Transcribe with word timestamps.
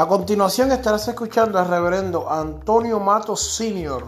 A 0.00 0.08
continuación 0.08 0.72
estarás 0.72 1.06
escuchando 1.08 1.58
al 1.58 1.68
reverendo 1.68 2.32
Antonio 2.32 2.98
Matos 3.00 3.42
Sr., 3.42 4.02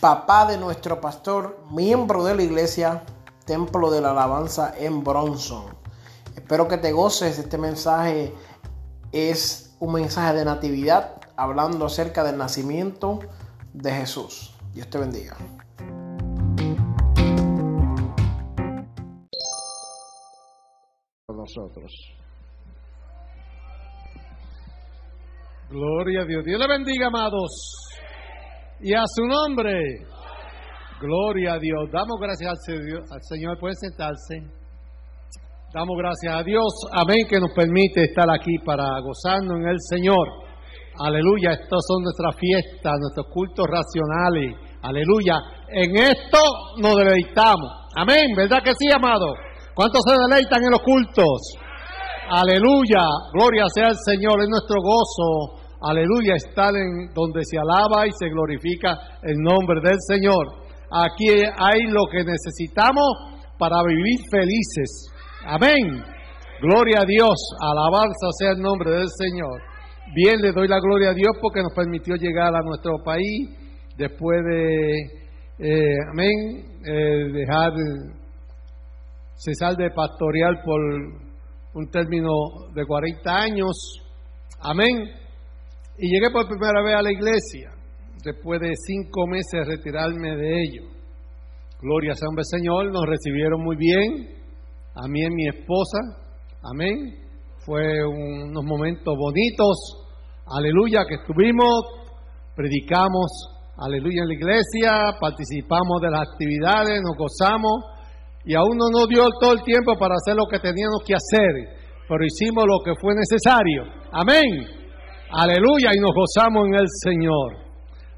papá 0.00 0.44
de 0.44 0.58
nuestro 0.58 1.00
pastor, 1.00 1.56
miembro 1.70 2.24
de 2.24 2.34
la 2.34 2.42
iglesia 2.42 3.04
Templo 3.44 3.92
de 3.92 4.00
la 4.00 4.10
Alabanza 4.10 4.74
en 4.76 5.04
Bronson. 5.04 5.66
Espero 6.34 6.66
que 6.66 6.78
te 6.78 6.90
goces. 6.90 7.38
Este 7.38 7.58
mensaje 7.58 8.34
es 9.12 9.76
un 9.78 9.92
mensaje 9.92 10.34
de 10.34 10.44
natividad 10.44 11.20
hablando 11.36 11.86
acerca 11.86 12.24
del 12.24 12.36
nacimiento 12.36 13.20
de 13.72 13.92
Jesús. 13.92 14.56
Dios 14.72 14.90
te 14.90 14.98
bendiga. 14.98 15.36
Nosotros. 21.28 22.16
Gloria 25.70 26.22
a 26.22 26.24
Dios. 26.24 26.42
Dios 26.44 26.58
le 26.58 26.66
bendiga, 26.66 27.06
amados. 27.06 27.46
Y 28.80 28.92
a 28.92 29.04
su 29.06 29.24
nombre. 29.24 29.78
Gloria 31.00 31.54
a 31.54 31.58
Dios. 31.60 31.86
Damos 31.92 32.18
gracias 32.20 32.50
al 32.50 33.22
Señor. 33.22 33.56
Puede 33.60 33.74
sentarse. 33.78 34.50
Damos 35.72 35.96
gracias 35.96 36.34
a 36.34 36.42
Dios. 36.42 36.74
Amén. 36.90 37.22
Que 37.30 37.38
nos 37.38 37.52
permite 37.54 38.02
estar 38.02 38.26
aquí 38.28 38.58
para 38.66 38.98
gozarnos 38.98 39.62
en 39.62 39.68
el 39.68 39.78
Señor. 39.78 40.26
Aleluya. 40.98 41.52
Estas 41.52 41.86
son 41.86 42.02
nuestras 42.02 42.34
fiestas, 42.34 42.98
nuestros 42.98 43.26
cultos 43.30 43.64
racionales. 43.70 44.50
Aleluya. 44.82 45.38
En 45.70 45.94
esto 45.94 46.40
nos 46.82 46.96
deleitamos. 46.96 47.70
Amén. 47.94 48.34
¿Verdad 48.36 48.58
que 48.64 48.72
sí, 48.74 48.90
amado? 48.90 49.34
¿Cuántos 49.72 50.02
se 50.02 50.18
deleitan 50.18 50.64
en 50.64 50.70
los 50.72 50.82
cultos? 50.82 51.54
Aleluya. 52.28 53.06
Gloria 53.34 53.66
sea 53.72 53.86
al 53.86 53.98
Señor. 54.02 54.42
Es 54.42 54.48
nuestro 54.50 54.82
gozo 54.82 55.59
aleluya, 55.82 56.34
estar 56.36 56.70
en 56.74 57.12
donde 57.14 57.42
se 57.44 57.58
alaba 57.58 58.06
y 58.06 58.10
se 58.18 58.28
glorifica 58.28 58.96
el 59.22 59.36
nombre 59.38 59.80
del 59.80 59.98
Señor. 60.06 60.46
Aquí 60.92 61.28
hay 61.28 61.82
lo 61.88 62.06
que 62.10 62.24
necesitamos 62.24 63.08
para 63.58 63.76
vivir 63.86 64.18
felices. 64.30 65.10
Amén. 65.44 66.02
Gloria 66.60 67.00
a 67.00 67.04
Dios, 67.04 67.36
alabanza 67.60 68.28
sea 68.38 68.52
el 68.52 68.60
nombre 68.60 68.90
del 68.90 69.08
Señor. 69.08 69.62
Bien, 70.14 70.40
le 70.40 70.52
doy 70.52 70.66
la 70.66 70.80
gloria 70.80 71.10
a 71.10 71.14
Dios 71.14 71.36
porque 71.40 71.62
nos 71.62 71.72
permitió 71.72 72.16
llegar 72.16 72.54
a 72.54 72.62
nuestro 72.62 72.98
país 73.04 73.48
después 73.96 74.40
de, 74.44 74.96
eh, 75.58 75.96
amén, 76.10 76.80
eh, 76.84 77.32
dejar 77.32 77.72
cesar 79.36 79.76
de 79.76 79.90
pastorear 79.90 80.62
por 80.64 80.80
un 81.74 81.90
término 81.90 82.32
de 82.74 82.84
40 82.84 83.36
años. 83.36 84.02
Amén. 84.60 85.19
Y 86.02 86.08
llegué 86.08 86.30
por 86.32 86.48
primera 86.48 86.82
vez 86.82 86.94
a 86.96 87.02
la 87.02 87.12
iglesia, 87.12 87.76
después 88.24 88.58
de 88.58 88.72
cinco 88.86 89.26
meses 89.26 89.52
de 89.52 89.64
retirarme 89.64 90.34
de 90.34 90.62
ello. 90.62 90.88
Gloria 91.78 92.14
sea 92.14 92.26
hombre 92.26 92.42
Señor, 92.44 92.90
nos 92.90 93.04
recibieron 93.04 93.62
muy 93.62 93.76
bien, 93.76 94.08
a 94.96 95.06
mí 95.08 95.20
y 95.20 95.26
a 95.26 95.28
mi 95.28 95.46
esposa, 95.46 95.98
amén. 96.72 97.20
Fue 97.66 97.84
unos 98.06 98.64
momentos 98.64 99.14
bonitos, 99.14 99.76
aleluya, 100.46 101.04
que 101.06 101.16
estuvimos, 101.16 101.84
predicamos, 102.56 103.28
aleluya, 103.76 104.22
en 104.22 104.28
la 104.28 104.34
iglesia, 104.34 105.18
participamos 105.20 106.00
de 106.00 106.12
las 106.12 106.22
actividades, 106.32 106.98
nos 107.04 107.16
gozamos, 107.18 107.76
y 108.46 108.54
aún 108.54 108.78
no 108.78 108.88
nos 108.88 109.06
dio 109.06 109.24
todo 109.38 109.52
el 109.52 109.62
tiempo 109.64 109.98
para 109.98 110.14
hacer 110.14 110.34
lo 110.34 110.46
que 110.46 110.60
teníamos 110.60 111.04
que 111.06 111.12
hacer, 111.12 111.76
pero 112.08 112.24
hicimos 112.24 112.64
lo 112.64 112.80
que 112.82 112.98
fue 112.98 113.12
necesario, 113.14 113.84
amén. 114.12 114.79
Aleluya, 115.32 115.90
y 115.94 116.00
nos 116.00 116.12
gozamos 116.12 116.66
en 116.66 116.74
el 116.74 116.86
Señor. 117.04 117.56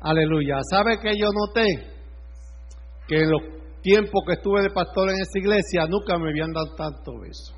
Aleluya. 0.00 0.56
¿Sabe 0.70 0.98
que 0.98 1.12
yo 1.18 1.28
noté? 1.30 1.66
Que 3.06 3.16
en 3.16 3.30
los 3.30 3.42
tiempos 3.82 4.22
que 4.26 4.34
estuve 4.34 4.62
de 4.62 4.70
pastor 4.70 5.10
en 5.10 5.20
esta 5.20 5.38
iglesia 5.38 5.86
nunca 5.86 6.16
me 6.18 6.30
habían 6.30 6.52
dado 6.52 6.74
tanto 6.74 7.12
beso. 7.20 7.54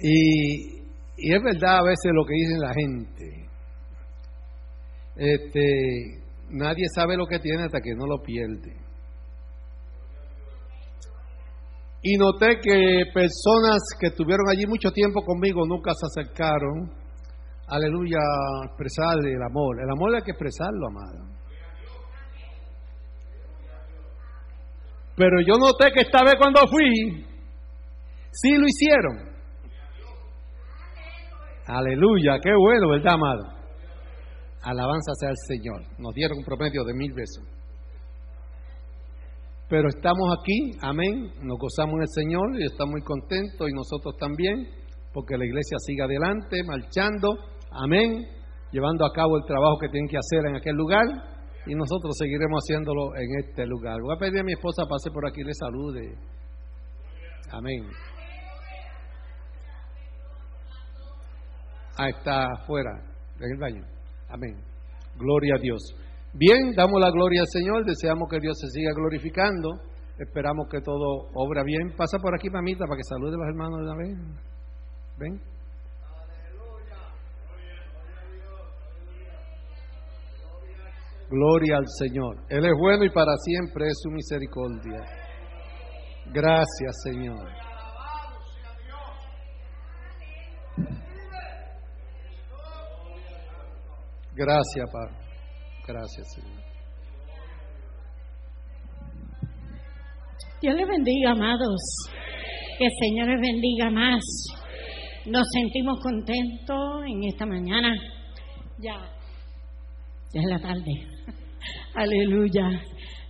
Y, 0.00 0.80
y, 1.16 1.34
es 1.34 1.42
verdad 1.42 1.78
a 1.78 1.82
veces 1.82 2.10
lo 2.12 2.24
que 2.26 2.34
dice 2.34 2.58
la 2.58 2.74
gente. 2.74 3.48
Este, 5.16 6.22
nadie 6.50 6.84
sabe 6.94 7.16
lo 7.16 7.26
que 7.26 7.38
tiene 7.38 7.64
hasta 7.64 7.80
que 7.80 7.94
no 7.94 8.06
lo 8.06 8.22
pierde. 8.22 8.81
Y 12.02 12.16
noté 12.16 12.58
que 12.60 13.04
personas 13.14 13.78
que 14.00 14.08
estuvieron 14.08 14.48
allí 14.50 14.66
mucho 14.66 14.90
tiempo 14.90 15.22
conmigo 15.24 15.64
nunca 15.66 15.92
se 15.94 16.06
acercaron, 16.06 16.90
aleluya, 17.68 18.18
a 18.18 18.66
expresar 18.66 19.18
el 19.24 19.40
amor. 19.40 19.80
El 19.80 19.88
amor 19.88 20.14
hay 20.16 20.22
que 20.22 20.32
expresarlo, 20.32 20.88
amado. 20.88 21.32
Pero 25.14 25.40
yo 25.46 25.54
noté 25.58 25.92
que 25.92 26.00
esta 26.00 26.24
vez 26.24 26.34
cuando 26.38 26.60
fui, 26.66 27.24
sí 28.32 28.56
lo 28.56 28.66
hicieron. 28.66 29.32
Aleluya, 31.66 32.40
qué 32.42 32.50
bueno, 32.58 32.88
¿verdad, 32.88 33.14
amado? 33.14 33.62
Alabanza 34.62 35.12
sea 35.20 35.30
el 35.30 35.36
Señor. 35.46 35.82
Nos 35.98 36.14
dieron 36.14 36.38
un 36.38 36.44
promedio 36.44 36.82
de 36.84 36.94
mil 36.94 37.12
besos. 37.12 37.51
Pero 39.72 39.88
estamos 39.88 40.28
aquí, 40.38 40.76
amén, 40.82 41.32
nos 41.40 41.56
gozamos 41.58 41.94
en 41.94 42.02
el 42.02 42.08
Señor 42.12 42.60
y 42.60 42.66
estamos 42.66 42.92
muy 42.92 43.00
contentos 43.00 43.70
y 43.70 43.72
nosotros 43.72 44.14
también, 44.20 44.68
porque 45.14 45.38
la 45.38 45.46
iglesia 45.46 45.78
sigue 45.78 46.02
adelante, 46.02 46.62
marchando, 46.62 47.38
amén, 47.70 48.20
llevando 48.70 49.06
a 49.06 49.12
cabo 49.14 49.38
el 49.38 49.46
trabajo 49.46 49.78
que 49.80 49.88
tienen 49.88 50.10
que 50.10 50.18
hacer 50.18 50.44
en 50.44 50.56
aquel 50.56 50.76
lugar 50.76 51.06
y 51.64 51.74
nosotros 51.74 52.12
seguiremos 52.18 52.60
haciéndolo 52.62 53.16
en 53.16 53.46
este 53.46 53.64
lugar. 53.64 53.96
Voy 54.02 54.14
a 54.14 54.18
pedir 54.18 54.40
a 54.40 54.44
mi 54.44 54.52
esposa 54.52 54.84
pase 54.84 55.10
por 55.10 55.26
aquí 55.26 55.40
y 55.40 55.44
le 55.44 55.54
salude. 55.54 56.18
Amén. 57.50 57.88
Ahí 61.96 62.10
está 62.10 62.44
afuera, 62.60 62.90
en 63.40 63.52
el 63.52 63.58
baño. 63.58 63.86
Amén. 64.28 64.54
Gloria 65.16 65.54
a 65.56 65.62
Dios. 65.62 65.80
Bien, 66.34 66.72
damos 66.74 66.98
la 66.98 67.10
gloria 67.10 67.42
al 67.42 67.48
Señor, 67.48 67.84
deseamos 67.84 68.26
que 68.30 68.40
Dios 68.40 68.58
se 68.58 68.68
siga 68.68 68.92
glorificando, 68.94 69.68
esperamos 70.18 70.66
que 70.70 70.80
todo 70.80 71.28
obra 71.34 71.62
bien. 71.62 71.94
Pasa 71.94 72.18
por 72.18 72.34
aquí, 72.34 72.48
mamita, 72.48 72.86
para 72.86 72.96
que 72.96 73.04
salude 73.04 73.34
a 73.34 73.38
los 73.38 73.48
hermanos 73.48 73.80
de 73.80 73.86
la 73.86 73.96
vez. 73.96 74.42
Ven. 75.18 75.52
Gloria 81.28 81.76
al 81.78 81.86
Señor. 81.98 82.36
Él 82.48 82.64
es 82.64 82.72
bueno 82.78 83.04
y 83.04 83.10
para 83.10 83.36
siempre 83.36 83.86
es 83.88 83.98
su 84.02 84.10
misericordia. 84.10 85.00
Gracias, 86.32 86.94
Señor. 87.04 87.48
Gracias, 94.34 94.90
Padre. 94.90 95.21
Gracias, 95.92 96.26
Señor. 96.34 96.62
Dios 100.62 100.74
les 100.74 100.88
bendiga, 100.88 101.32
amados. 101.32 101.80
Que 102.78 102.86
el 102.86 102.90
Señor 102.98 103.28
les 103.28 103.40
bendiga 103.40 103.90
más. 103.90 104.22
Nos 105.26 105.42
sentimos 105.52 105.98
contentos 106.00 107.04
en 107.06 107.24
esta 107.24 107.44
mañana. 107.44 107.94
Ya, 108.78 108.96
ya 110.32 110.40
es 110.40 110.46
la 110.48 110.58
tarde. 110.60 110.92
Aleluya. 111.94 112.70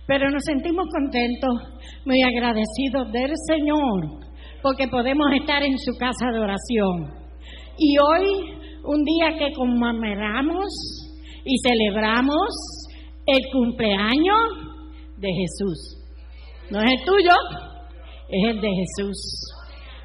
Pero 0.07 0.29
nos 0.29 0.43
sentimos 0.45 0.85
contentos, 0.89 1.51
muy 2.05 2.21
agradecidos 2.23 3.11
del 3.11 3.31
Señor, 3.45 4.31
porque 4.61 4.87
podemos 4.87 5.27
estar 5.37 5.63
en 5.63 5.77
su 5.77 5.91
casa 5.99 6.31
de 6.31 6.39
oración. 6.39 7.13
Y 7.77 7.97
hoy, 7.99 8.25
un 8.85 9.03
día 9.03 9.37
que 9.37 9.53
conmemoramos 9.53 11.02
y 11.45 11.55
celebramos 11.67 12.47
el 13.25 13.41
cumpleaños 13.51 14.41
de 15.17 15.29
Jesús. 15.33 15.97
No 16.69 16.79
es 16.79 16.91
el 16.91 17.05
tuyo, 17.05 17.33
es 18.29 18.49
el 18.49 18.61
de 18.61 18.69
Jesús. 18.69 19.17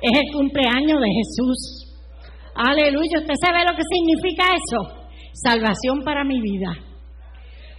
Es 0.01 0.21
el 0.21 0.33
cumpleaños 0.33 1.01
de 1.01 1.09
Jesús. 1.09 1.89
Aleluya. 2.55 3.19
¿Usted 3.21 3.35
sabe 3.45 3.65
lo 3.65 3.77
que 3.77 3.83
significa 3.91 4.45
eso? 4.55 5.09
Salvación 5.33 6.03
para 6.05 6.25
mi 6.25 6.41
vida. 6.41 6.77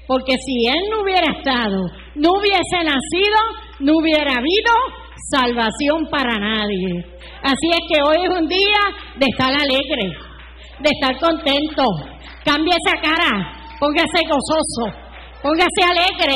Porque 0.07 0.33
si 0.44 0.67
Él 0.67 0.89
no 0.91 1.03
hubiera 1.03 1.31
estado, 1.38 1.85
no 2.15 2.31
hubiese 2.39 2.83
nacido, 2.83 3.39
no 3.79 3.97
hubiera 3.97 4.31
habido 4.31 4.73
salvación 5.29 6.07
para 6.09 6.39
nadie. 6.39 7.06
Así 7.44 7.69
es 7.69 7.79
que 7.91 8.01
hoy 8.01 8.25
es 8.25 8.29
un 8.29 8.47
día 8.47 8.81
de 9.17 9.25
estar 9.29 9.53
alegre, 9.53 10.11
de 10.79 10.89
estar 10.89 11.19
contento, 11.19 11.83
Cambie 12.45 12.74
esa 12.74 12.95
cara, 13.01 13.31
póngase 13.80 14.24
gozoso, 14.27 14.86
póngase 15.41 15.81
alegre, 15.83 16.36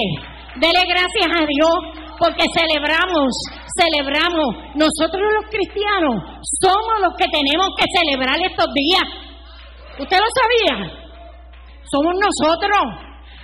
dele 0.59 0.83
gracias 0.87 1.31
a 1.31 1.45
Dios 1.45 2.03
porque 2.19 2.43
celebramos, 2.55 3.31
celebramos. 3.77 4.75
Nosotros 4.75 5.23
los 5.35 5.45
cristianos 5.49 6.23
somos 6.61 6.99
los 7.01 7.13
que 7.17 7.25
tenemos 7.27 7.69
que 7.77 7.85
celebrar 7.91 8.37
estos 8.39 8.67
días. 8.73 9.03
¿Usted 9.99 10.17
lo 10.17 10.29
sabía? 10.31 11.03
Somos 11.83 12.13
nosotros, 12.15 12.79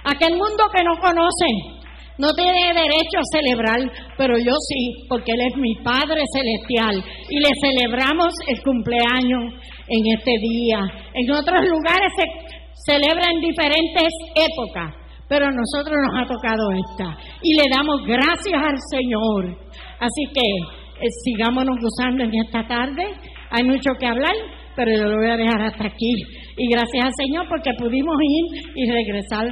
aquel 0.03 0.33
mundo 0.37 0.63
que 0.73 0.83
no 0.83 0.95
conoce, 1.01 1.78
no 2.19 2.27
tiene 2.35 2.75
derecho 2.75 3.15
a 3.15 3.31
celebrar, 3.31 3.79
pero 4.17 4.37
yo 4.37 4.51
sí, 4.67 5.07
porque 5.07 5.31
Él 5.31 5.39
es 5.39 5.55
mi 5.55 5.73
Padre 5.75 6.19
Celestial 6.35 7.01
y 7.29 7.39
le 7.39 7.49
celebramos 7.63 8.33
el 8.47 8.61
cumpleaños 8.61 9.55
en 9.87 10.03
este 10.05 10.35
día. 10.41 10.79
En 11.13 11.31
otros 11.31 11.63
lugares 11.63 12.11
se 12.19 12.91
celebra 12.91 13.23
en 13.31 13.39
diferentes 13.39 14.11
épocas, 14.35 14.93
pero 15.29 15.47
a 15.47 15.55
nosotros 15.55 15.95
nos 15.95 16.21
ha 16.21 16.27
tocado 16.27 16.71
esta 16.75 17.17
y 17.41 17.55
le 17.55 17.63
damos 17.71 18.03
gracias 18.05 18.61
al 18.67 18.77
Señor. 18.91 19.55
Así 20.01 20.25
que 20.33 20.43
eh, 20.43 21.07
sigámonos 21.23 21.77
gozando 21.79 22.25
en 22.25 22.35
esta 22.35 22.67
tarde. 22.67 23.15
Hay 23.51 23.63
mucho 23.63 23.91
que 23.97 24.07
hablar, 24.07 24.35
pero 24.75 24.91
yo 24.91 25.05
lo 25.05 25.17
voy 25.19 25.29
a 25.29 25.37
dejar 25.37 25.61
hasta 25.61 25.87
aquí. 25.87 26.13
Y 26.57 26.67
gracias 26.69 27.05
al 27.05 27.13
Señor 27.15 27.47
porque 27.47 27.71
pudimos 27.79 28.15
ir 28.21 28.61
y 28.75 28.91
regresar 28.91 29.47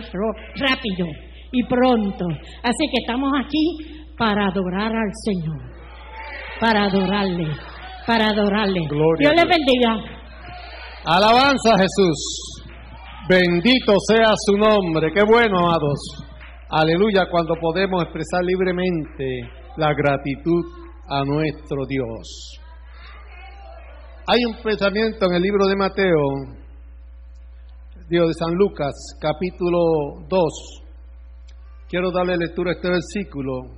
rápido 0.55 1.26
y 1.51 1.63
pronto. 1.63 2.25
Así 2.63 2.87
que 2.91 2.97
estamos 3.01 3.31
aquí 3.43 3.77
para 4.17 4.47
adorar 4.47 4.91
al 4.95 5.11
Señor, 5.23 5.61
para 6.59 6.85
adorarle, 6.85 7.47
para 8.05 8.27
adorarle. 8.27 8.81
Dios 9.19 9.33
le 9.35 9.45
bendiga. 9.45 10.17
Alabanza 11.05 11.75
a 11.75 11.77
Jesús. 11.77 12.63
Bendito 13.29 13.93
sea 14.07 14.31
su 14.45 14.57
nombre. 14.57 15.11
Qué 15.13 15.23
bueno, 15.23 15.59
amados. 15.59 15.99
Aleluya, 16.69 17.27
cuando 17.29 17.55
podemos 17.61 18.03
expresar 18.03 18.43
libremente 18.43 19.41
la 19.77 19.93
gratitud 19.93 20.65
a 21.09 21.23
nuestro 21.23 21.85
Dios. 21.87 22.59
Hay 24.27 24.43
un 24.45 24.61
pensamiento 24.61 25.25
en 25.27 25.35
el 25.35 25.41
libro 25.41 25.65
de 25.67 25.75
Mateo, 25.77 26.21
Dios 28.09 28.27
de 28.27 28.33
San 28.33 28.53
Lucas, 28.53 28.93
capítulo 29.21 29.79
2, 30.27 30.86
Quiero 31.89 32.11
darle 32.11 32.35
lectura 32.35 32.71
a 32.71 32.73
este 32.73 32.89
versículo 32.89 33.77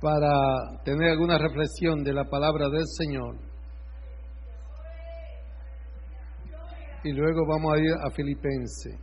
para 0.00 0.82
tener 0.82 1.10
alguna 1.10 1.36
reflexión 1.36 2.02
de 2.02 2.14
la 2.14 2.24
palabra 2.24 2.70
del 2.70 2.86
Señor. 2.86 3.36
Y 7.04 7.12
luego 7.12 7.46
vamos 7.46 7.74
a 7.74 7.78
ir 7.78 7.92
a 7.92 8.10
Filipenses. 8.12 8.98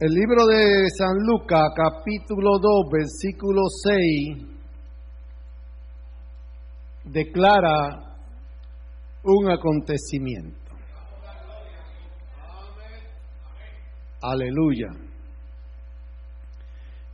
El 0.00 0.08
libro 0.08 0.44
de 0.46 0.88
San 0.98 1.16
Lucas, 1.24 1.62
capítulo 1.76 2.58
2, 2.58 2.90
versículo 2.90 3.62
6, 3.84 4.52
declara 7.04 8.16
un 9.22 9.52
acontecimiento. 9.52 10.61
Aleluya. 14.22 14.88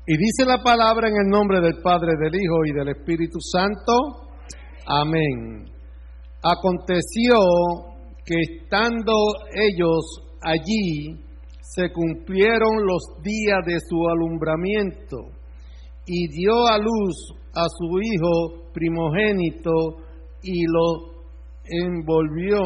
Y 0.06 0.16
dice 0.16 0.44
la 0.46 0.62
palabra 0.62 1.08
en 1.08 1.16
el 1.16 1.28
nombre 1.30 1.60
del 1.60 1.80
Padre, 1.82 2.12
del 2.20 2.34
Hijo 2.34 2.64
y 2.66 2.72
del 2.72 2.88
Espíritu 2.88 3.38
Santo. 3.40 4.28
Amén. 4.86 5.64
Aconteció 6.42 7.38
que 8.24 8.34
estando 8.40 9.12
ellos 9.54 10.22
allí, 10.42 11.24
se 11.62 11.90
cumplieron 11.92 12.86
los 12.86 13.22
días 13.22 13.60
de 13.66 13.78
su 13.88 14.08
alumbramiento 14.08 15.16
y 16.06 16.28
dio 16.28 16.66
a 16.66 16.78
luz 16.78 17.32
a 17.54 17.66
su 17.68 18.00
hijo 18.00 18.70
primogénito 18.72 19.70
y 20.42 20.64
lo 20.66 21.18
envolvió 21.64 22.60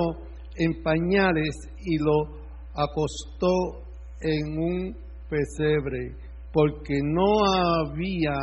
en 0.56 0.82
pañales 0.82 1.54
y 1.84 1.98
lo 1.98 2.42
acostó 2.74 3.82
en 4.22 4.58
un 4.58 4.96
pesebre, 5.28 6.16
porque 6.52 7.00
no 7.02 7.44
había 7.44 8.34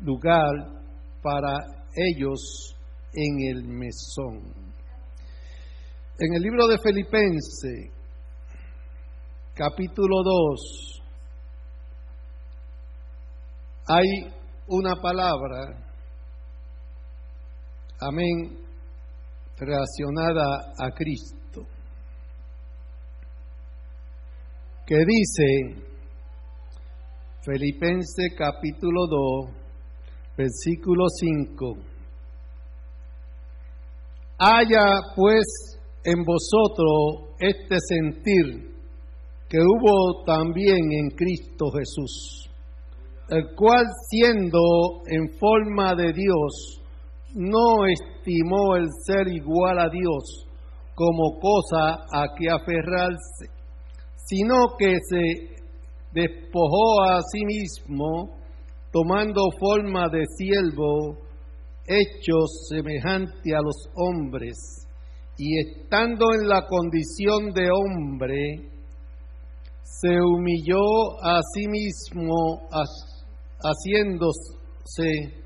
lugar 0.00 0.50
para 1.22 1.54
ellos 1.94 2.76
en 3.14 3.56
el 3.56 3.64
mesón. 3.64 4.62
En 6.18 6.34
el 6.34 6.42
libro 6.42 6.66
de 6.66 6.78
Filipenses, 6.78 7.90
capítulo 9.54 10.22
2, 10.22 11.02
hay 13.88 14.06
una 14.68 14.94
palabra, 14.96 15.76
amén, 18.00 18.58
relacionada 19.58 20.72
a 20.78 20.90
Cristo. 20.94 21.41
Que 24.92 24.98
dice 25.06 25.84
Filipenses 27.40 28.34
capítulo 28.36 29.06
2, 29.46 29.50
versículo 30.36 31.06
5. 31.08 31.76
Haya 34.36 34.84
pues 35.16 35.80
en 36.04 36.22
vosotros 36.24 37.36
este 37.38 37.78
sentir 37.88 38.70
que 39.48 39.60
hubo 39.60 40.24
también 40.26 40.92
en 40.92 41.08
Cristo 41.16 41.70
Jesús, 41.70 42.50
el 43.30 43.46
cual 43.56 43.86
siendo 44.10 44.60
en 45.06 45.38
forma 45.38 45.94
de 45.94 46.12
Dios, 46.12 46.82
no 47.34 47.86
estimó 47.86 48.76
el 48.76 48.88
ser 49.06 49.26
igual 49.28 49.78
a 49.78 49.88
Dios 49.88 50.46
como 50.94 51.40
cosa 51.40 51.94
a 52.12 52.34
que 52.36 52.50
aferrarse 52.50 53.61
sino 54.24 54.76
que 54.78 54.94
se 55.08 55.52
despojó 56.12 57.02
a 57.08 57.20
sí 57.32 57.44
mismo, 57.44 58.36
tomando 58.92 59.42
forma 59.58 60.08
de 60.08 60.24
siervo, 60.36 61.18
hecho 61.86 62.46
semejante 62.68 63.54
a 63.54 63.62
los 63.62 63.88
hombres, 63.96 64.86
y 65.38 65.58
estando 65.60 66.34
en 66.34 66.48
la 66.48 66.66
condición 66.66 67.52
de 67.52 67.70
hombre, 67.70 68.72
se 69.82 70.20
humilló 70.20 70.82
a 71.22 71.40
sí 71.54 71.68
mismo, 71.68 72.68
haciéndose 73.60 75.42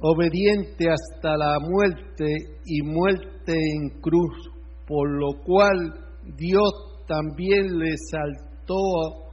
obediente 0.00 0.86
hasta 0.90 1.36
la 1.36 1.58
muerte 1.60 2.26
y 2.66 2.82
muerte 2.82 3.52
en 3.52 4.00
cruz, 4.00 4.50
por 4.86 5.10
lo 5.10 5.42
cual 5.44 5.94
Dios 6.36 6.93
también 7.06 7.78
le 7.78 7.94
saltó 8.10 9.24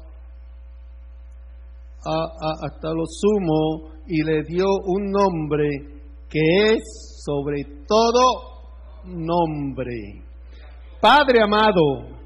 hasta 2.03 2.89
lo 2.93 3.03
sumo 3.05 3.91
y 4.07 4.23
le 4.23 4.43
dio 4.43 4.65
un 4.85 5.11
nombre 5.11 5.69
que 6.27 6.39
es 6.73 7.21
sobre 7.23 7.63
todo 7.87 8.51
nombre. 9.05 10.23
Padre 10.99 11.41
amado, 11.41 12.19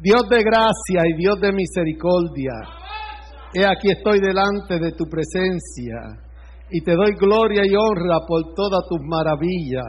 Dios 0.00 0.22
de 0.28 0.42
gracia 0.42 1.08
y 1.08 1.16
Dios 1.16 1.40
de 1.40 1.52
misericordia, 1.52 2.52
he 3.54 3.64
aquí 3.64 3.88
estoy 3.90 4.20
delante 4.20 4.78
de 4.78 4.92
tu 4.92 5.04
presencia 5.04 6.20
y 6.70 6.82
te 6.82 6.94
doy 6.94 7.12
gloria 7.18 7.62
y 7.64 7.74
honra 7.74 8.20
por 8.26 8.54
todas 8.54 8.80
tus 8.88 8.98
maravillas, 9.02 9.84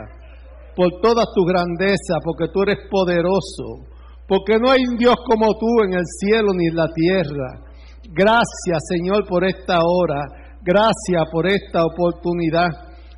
por 0.76 0.90
toda 1.02 1.24
tu 1.34 1.44
grandeza, 1.44 2.20
porque 2.24 2.52
tú 2.54 2.62
eres 2.62 2.88
poderoso 2.90 3.95
porque 4.28 4.58
no 4.60 4.72
hay 4.72 4.82
un 4.90 4.98
Dios 4.98 5.16
como 5.26 5.54
tú 5.58 5.84
en 5.84 5.94
el 5.94 6.06
cielo 6.20 6.52
ni 6.54 6.68
en 6.68 6.76
la 6.76 6.88
tierra. 6.94 7.66
Gracias, 8.10 8.80
Señor, 8.90 9.26
por 9.28 9.44
esta 9.44 9.80
hora. 9.84 10.22
Gracias 10.64 11.24
por 11.32 11.48
esta 11.48 11.84
oportunidad. 11.86 12.70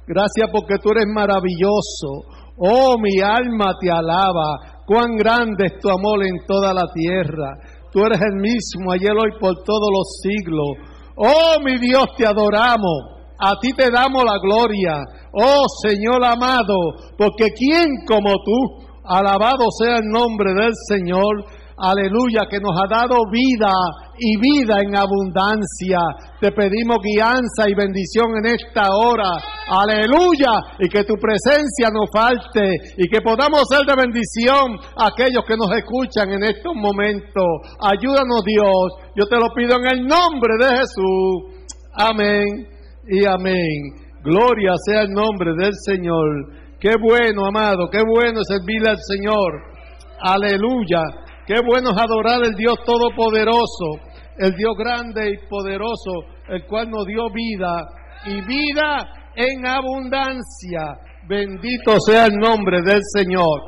Gracias 0.06 0.50
porque 0.52 0.76
tú 0.82 0.92
eres 0.92 1.06
maravilloso. 1.14 2.28
Oh, 2.58 2.96
mi 3.00 3.22
alma 3.22 3.72
te 3.80 3.90
alaba. 3.90 4.84
Cuán 4.86 5.16
grande 5.16 5.66
es 5.66 5.80
tu 5.80 5.90
amor 5.90 6.26
en 6.26 6.46
toda 6.46 6.74
la 6.74 6.88
tierra. 6.94 7.56
Tú 7.92 8.04
eres 8.06 8.20
el 8.22 8.36
mismo 8.36 8.92
ayer, 8.92 9.12
hoy, 9.12 9.32
por 9.40 9.56
todos 9.64 9.90
los 9.92 10.20
siglos. 10.22 10.68
Oh, 11.16 11.62
mi 11.64 11.78
Dios, 11.80 12.06
te 12.18 12.26
adoramos. 12.26 13.18
A 13.40 13.54
ti 13.62 13.72
te 13.74 13.90
damos 13.92 14.24
la 14.24 14.40
gloria. 14.42 15.04
Oh, 15.32 15.66
Señor 15.84 16.24
amado, 16.26 16.76
porque 17.18 17.48
¿quién 17.56 17.88
como 18.08 18.32
tú? 18.44 18.87
Alabado 19.08 19.66
sea 19.80 19.96
el 19.98 20.10
nombre 20.12 20.54
del 20.54 20.74
Señor. 20.90 21.46
aleluya, 21.80 22.50
que 22.50 22.60
nos 22.60 22.74
ha 22.74 22.88
dado 22.90 23.22
vida 23.32 23.72
y 24.18 24.36
vida 24.42 24.82
en 24.82 24.96
abundancia. 24.96 26.00
Te 26.42 26.52
pedimos 26.52 26.98
guianza 27.04 27.70
y 27.70 27.76
bendición 27.76 28.34
en 28.42 28.58
esta 28.58 28.88
hora, 28.90 29.30
aleluya, 29.70 30.74
y 30.80 30.90
que 30.90 31.04
tu 31.04 31.14
presencia 31.22 31.94
nos 31.94 32.10
falte 32.12 32.68
y 32.98 33.08
que 33.08 33.22
podamos 33.22 33.62
ser 33.70 33.86
de 33.86 33.94
bendición 33.96 34.74
a 34.98 35.08
aquellos 35.14 35.46
que 35.48 35.56
nos 35.56 35.70
escuchan 35.72 36.32
en 36.32 36.44
estos 36.44 36.74
momentos. 36.76 37.46
Ayúdanos 37.80 38.44
Dios, 38.44 39.14
yo 39.16 39.26
te 39.28 39.38
lo 39.38 39.54
pido 39.54 39.78
en 39.78 40.00
el 40.00 40.08
nombre 40.08 40.58
de 40.60 40.78
Jesús. 40.82 41.70
Amén 41.94 42.68
y 43.08 43.24
amén. 43.24 44.08
Gloria 44.24 44.74
sea 44.84 45.04
el 45.04 45.12
nombre 45.12 45.54
del 45.56 45.74
Señor. 45.86 46.67
Qué 46.80 46.94
bueno, 47.02 47.48
amado, 47.48 47.90
qué 47.92 48.02
bueno 48.08 48.42
servirle 48.44 48.92
al 48.92 49.00
Señor. 49.00 49.78
Aleluya. 50.20 51.02
Qué 51.48 51.56
bueno 51.66 51.90
es 51.90 51.98
adorar 51.98 52.44
al 52.44 52.54
Dios 52.54 52.76
Todopoderoso, 52.86 54.00
el 54.38 54.54
Dios 54.54 54.76
grande 54.78 55.32
y 55.32 55.48
poderoso, 55.48 56.12
el 56.50 56.66
cual 56.68 56.90
nos 56.92 57.06
dio 57.06 57.32
vida 57.34 57.88
y 58.26 58.42
vida 58.42 58.98
en 59.36 59.66
abundancia. 59.66 61.00
Bendito 61.28 62.00
sea 62.06 62.26
el 62.28 62.36
nombre 62.38 62.82
del 62.84 63.02
Señor. 63.16 63.62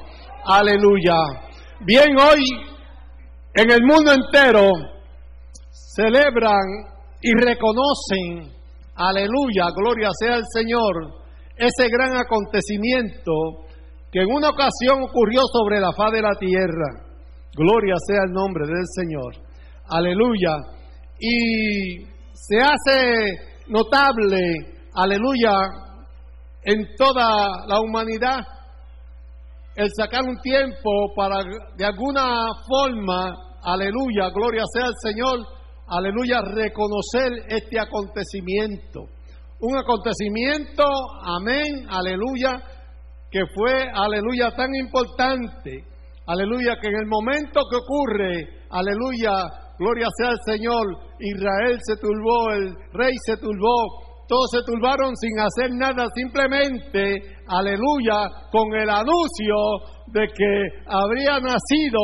Aleluya. 0.45 1.15
Bien, 1.81 2.09
hoy 2.19 2.43
en 3.55 3.71
el 3.71 3.79
mundo 3.85 4.13
entero 4.13 4.69
celebran 5.71 6.67
y 7.21 7.31
reconocen, 7.33 8.53
aleluya, 8.95 9.65
gloria 9.75 10.09
sea 10.19 10.35
el 10.35 10.43
Señor, 10.53 11.18
ese 11.59 11.89
gran 11.89 12.15
acontecimiento 12.15 13.31
que 14.11 14.21
en 14.21 14.31
una 14.31 14.49
ocasión 14.49 15.03
ocurrió 15.03 15.41
sobre 15.51 15.79
la 15.79 15.91
faz 15.93 16.11
de 16.11 16.21
la 16.21 16.35
tierra. 16.39 17.05
Gloria 17.53 17.95
sea 18.07 18.21
el 18.25 18.31
nombre 18.31 18.65
del 18.65 18.85
Señor. 18.95 19.35
Aleluya. 19.89 20.55
Y 21.19 22.05
se 22.33 22.59
hace 22.59 23.23
notable, 23.67 24.39
aleluya, 24.95 25.51
en 26.63 26.87
toda 26.97 27.67
la 27.67 27.79
humanidad 27.81 28.39
el 29.75 29.87
sacar 29.95 30.23
un 30.23 30.37
tiempo 30.41 31.13
para 31.15 31.37
de 31.77 31.85
alguna 31.85 32.47
forma, 32.67 33.33
aleluya, 33.63 34.29
gloria 34.29 34.63
sea 34.73 34.87
el 34.87 34.93
Señor, 35.01 35.39
aleluya, 35.87 36.41
reconocer 36.41 37.31
este 37.47 37.79
acontecimiento. 37.79 39.05
Un 39.61 39.75
acontecimiento, 39.75 40.85
amén, 41.25 41.85
aleluya, 41.89 42.63
que 43.29 43.41
fue, 43.53 43.73
aleluya, 43.93 44.55
tan 44.55 44.73
importante, 44.73 45.83
aleluya, 46.27 46.77
que 46.81 46.87
en 46.87 46.95
el 46.95 47.05
momento 47.05 47.59
que 47.69 47.75
ocurre, 47.75 48.63
aleluya, 48.69 49.33
gloria 49.77 50.07
sea 50.17 50.29
el 50.29 50.39
Señor, 50.45 50.85
Israel 51.19 51.77
se 51.83 51.97
turbó, 51.97 52.53
el 52.53 52.73
rey 52.93 53.11
se 53.25 53.35
turbó, 53.35 54.23
todos 54.29 54.47
se 54.49 54.63
turbaron 54.65 55.13
sin 55.17 55.37
hacer 55.39 55.71
nada, 55.75 56.07
simplemente, 56.15 57.15
aleluya, 57.49 58.47
con 58.53 58.73
el 58.79 58.89
anuncio 58.89 59.55
de 60.07 60.25
que 60.25 60.67
habría 60.87 61.37
nacido 61.41 61.99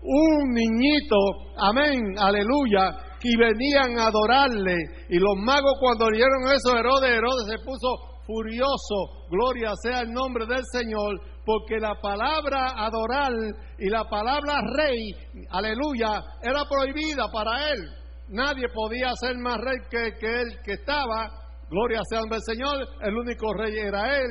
un 0.00 0.54
niñito, 0.54 1.16
amén, 1.58 1.98
aleluya, 2.20 3.09
y 3.22 3.36
venían 3.36 3.98
a 3.98 4.06
adorarle. 4.06 4.76
Y 5.08 5.18
los 5.18 5.36
magos 5.36 5.74
cuando 5.80 6.06
oyeron 6.06 6.52
eso, 6.54 6.76
Herodes, 6.76 7.10
Herodes 7.10 7.46
se 7.48 7.64
puso 7.64 8.10
furioso. 8.26 9.26
Gloria 9.28 9.72
sea 9.82 10.00
el 10.00 10.12
nombre 10.12 10.46
del 10.46 10.62
Señor, 10.72 11.20
porque 11.44 11.78
la 11.78 11.94
palabra 12.00 12.72
adorar 12.76 13.32
y 13.78 13.88
la 13.88 14.04
palabra 14.04 14.60
rey, 14.76 15.12
aleluya, 15.50 16.22
era 16.42 16.64
prohibida 16.68 17.26
para 17.32 17.70
él. 17.70 17.80
Nadie 18.28 18.68
podía 18.72 19.12
ser 19.16 19.36
más 19.38 19.58
rey 19.58 19.78
que, 19.90 20.16
que 20.18 20.40
él 20.42 20.48
que 20.64 20.72
estaba. 20.74 21.28
Gloria 21.68 22.00
sea 22.08 22.20
el 22.20 22.42
Señor, 22.42 22.86
el 23.02 23.16
único 23.16 23.52
rey 23.54 23.74
era 23.76 24.16
él. 24.16 24.30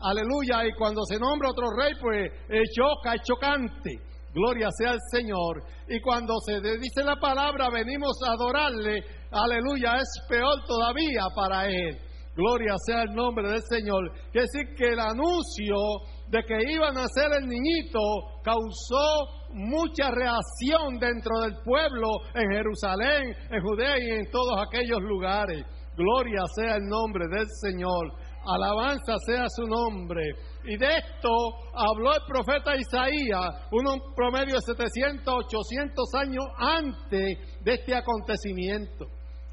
Aleluya, 0.00 0.66
y 0.66 0.72
cuando 0.74 1.02
se 1.04 1.18
nombra 1.18 1.50
otro 1.50 1.66
rey, 1.76 1.92
pues 2.00 2.30
choca, 2.74 3.14
es 3.14 3.22
chocante. 3.22 3.90
Gloria 4.36 4.68
sea 4.76 4.92
el 4.92 5.00
Señor. 5.10 5.62
Y 5.88 5.98
cuando 6.02 6.34
se 6.44 6.60
dice 6.60 7.02
la 7.02 7.16
palabra, 7.16 7.70
venimos 7.72 8.12
a 8.22 8.32
adorarle, 8.32 9.00
aleluya, 9.30 9.96
es 9.96 10.08
peor 10.28 10.56
todavía 10.66 11.22
para 11.34 11.64
Él. 11.64 11.96
Gloria 12.34 12.74
sea 12.84 13.04
el 13.04 13.14
nombre 13.14 13.48
del 13.48 13.62
Señor. 13.62 14.12
Quiere 14.30 14.46
decir 14.52 14.74
que 14.76 14.92
el 14.92 15.00
anuncio 15.00 15.76
de 16.28 16.42
que 16.42 16.70
iba 16.70 16.88
a 16.88 16.92
nacer 16.92 17.32
el 17.40 17.48
niñito 17.48 17.98
causó 18.44 19.48
mucha 19.54 20.10
reacción 20.10 20.98
dentro 21.00 21.40
del 21.40 21.54
pueblo 21.64 22.08
en 22.34 22.50
Jerusalén, 22.50 23.34
en 23.50 23.62
Judea 23.62 23.96
y 23.98 24.10
en 24.18 24.30
todos 24.30 24.60
aquellos 24.68 25.00
lugares. 25.00 25.64
Gloria 25.96 26.42
sea 26.54 26.76
el 26.76 26.84
nombre 26.84 27.24
del 27.26 27.46
Señor. 27.62 28.12
Alabanza 28.46 29.14
sea 29.26 29.44
su 29.48 29.66
nombre. 29.66 30.22
Y 30.64 30.76
de 30.76 30.86
esto 30.86 31.30
habló 31.74 32.12
el 32.14 32.20
profeta 32.26 32.76
Isaías, 32.76 33.68
un 33.70 34.14
promedio 34.14 34.54
de 34.54 34.60
700, 34.60 35.34
800 35.46 36.14
años 36.14 36.44
antes 36.58 37.38
de 37.62 37.74
este 37.74 37.94
acontecimiento. 37.94 39.06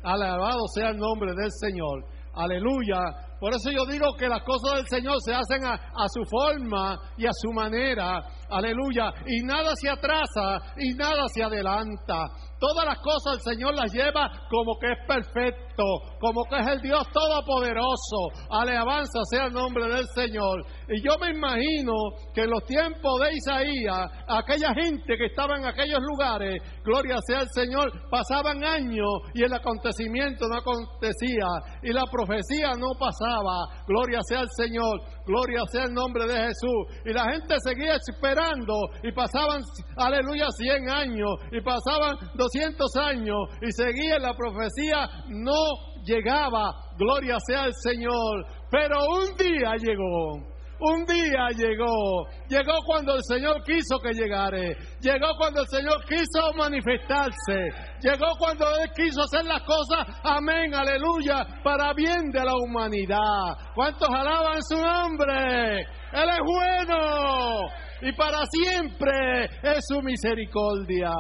Alabado 0.04 0.62
sea 0.74 0.90
el 0.90 0.98
nombre 0.98 1.34
del 1.34 1.52
Señor. 1.52 2.06
Aleluya. 2.36 3.00
Por 3.40 3.52
eso 3.52 3.72
yo 3.72 3.86
digo 3.86 4.16
que 4.18 4.28
las 4.28 4.42
cosas 4.44 4.78
del 4.78 4.88
Señor 4.88 5.16
se 5.24 5.34
hacen 5.34 5.66
a, 5.66 5.74
a, 5.74 6.08
su 6.08 6.24
forma 6.26 6.98
y 7.18 7.26
a 7.26 7.32
su 7.32 7.52
manera. 7.52 8.22
Aleluya. 8.50 9.12
Y 9.28 9.44
nada 9.44 9.72
se 9.76 9.90
atrasa 9.90 10.74
y 10.78 10.94
nada 10.96 11.28
se 11.28 11.44
adelanta. 11.44 12.26
Todas 12.60 12.86
las 12.86 13.00
cosas 13.00 13.36
el 13.36 13.54
Señor 13.54 13.76
las 13.76 13.92
lleva 13.94 14.30
como 14.50 14.80
que 14.80 14.94
es 14.94 15.08
perfecto, 15.08 15.73
como 16.20 16.44
que 16.46 16.58
es 16.58 16.68
el 16.68 16.82
Dios 16.82 17.04
todopoderoso. 17.12 18.30
Alabanza 18.50 19.20
sea 19.30 19.46
el 19.46 19.54
nombre 19.54 19.86
del 19.88 20.06
Señor. 20.14 20.66
Y 20.90 21.02
yo 21.02 21.18
me 21.20 21.32
imagino 21.32 21.94
que 22.34 22.42
en 22.42 22.50
los 22.50 22.64
tiempos 22.66 23.20
de 23.22 23.36
Isaías, 23.36 24.08
aquella 24.28 24.74
gente 24.74 25.18
que 25.18 25.26
estaba 25.26 25.58
en 25.58 25.66
aquellos 25.66 26.00
lugares, 26.02 26.62
gloria 26.84 27.18
sea 27.28 27.42
el 27.42 27.50
Señor, 27.54 27.92
pasaban 28.10 28.64
años 28.64 29.10
y 29.34 29.44
el 29.44 29.54
acontecimiento 29.54 30.48
no 30.48 30.58
acontecía 30.58 31.48
y 31.82 31.92
la 31.92 32.04
profecía 32.12 32.72
no 32.78 32.92
pasaba. 33.00 33.84
Gloria 33.88 34.20
sea 34.28 34.42
el 34.42 34.50
Señor, 34.56 35.00
gloria 35.26 35.62
sea 35.72 35.86
el 35.86 35.94
nombre 35.94 36.28
de 36.28 36.36
Jesús. 36.36 37.02
Y 37.06 37.14
la 37.14 37.32
gente 37.32 37.56
seguía 37.64 37.96
esperando 37.96 38.74
y 39.04 39.12
pasaban, 39.12 39.62
aleluya, 39.98 40.48
100 40.50 40.90
años 40.90 41.30
y 41.52 41.62
pasaban 41.62 42.18
200 42.36 42.96
años 42.98 43.38
y 43.62 43.72
seguía 43.72 44.20
la 44.20 44.34
profecía, 44.36 45.08
no 45.30 45.63
llegaba, 46.06 46.74
gloria 46.98 47.38
sea 47.48 47.66
el 47.66 47.74
Señor. 47.74 48.46
Pero 48.70 48.98
un 49.06 49.36
día 49.38 49.76
llegó. 49.78 50.54
Un 50.86 51.06
día 51.06 51.48
llegó, 51.56 52.26
llegó 52.50 52.74
cuando 52.86 53.16
el 53.16 53.22
Señor 53.24 53.64
quiso 53.64 54.00
que 54.00 54.12
llegare, 54.12 54.76
llegó 55.00 55.28
cuando 55.38 55.62
el 55.62 55.68
Señor 55.68 56.04
quiso 56.04 56.52
manifestarse, 56.58 57.70
llegó 58.02 58.28
cuando 58.38 58.66
Él 58.82 58.90
quiso 58.94 59.22
hacer 59.22 59.46
las 59.46 59.62
cosas, 59.62 60.06
amén, 60.24 60.76
aleluya, 60.76 61.46
para 61.64 61.94
bien 61.94 62.30
de 62.32 62.44
la 62.44 62.54
humanidad. 62.56 63.56
¿Cuántos 63.74 64.10
alaban 64.10 64.62
su 64.64 64.76
nombre? 64.76 65.80
Él 66.12 66.30
es 66.30 66.42
bueno 66.44 67.62
y 68.02 68.12
para 68.14 68.40
siempre 68.52 69.46
es 69.64 69.80
su 69.88 70.02
misericordia. 70.02 71.12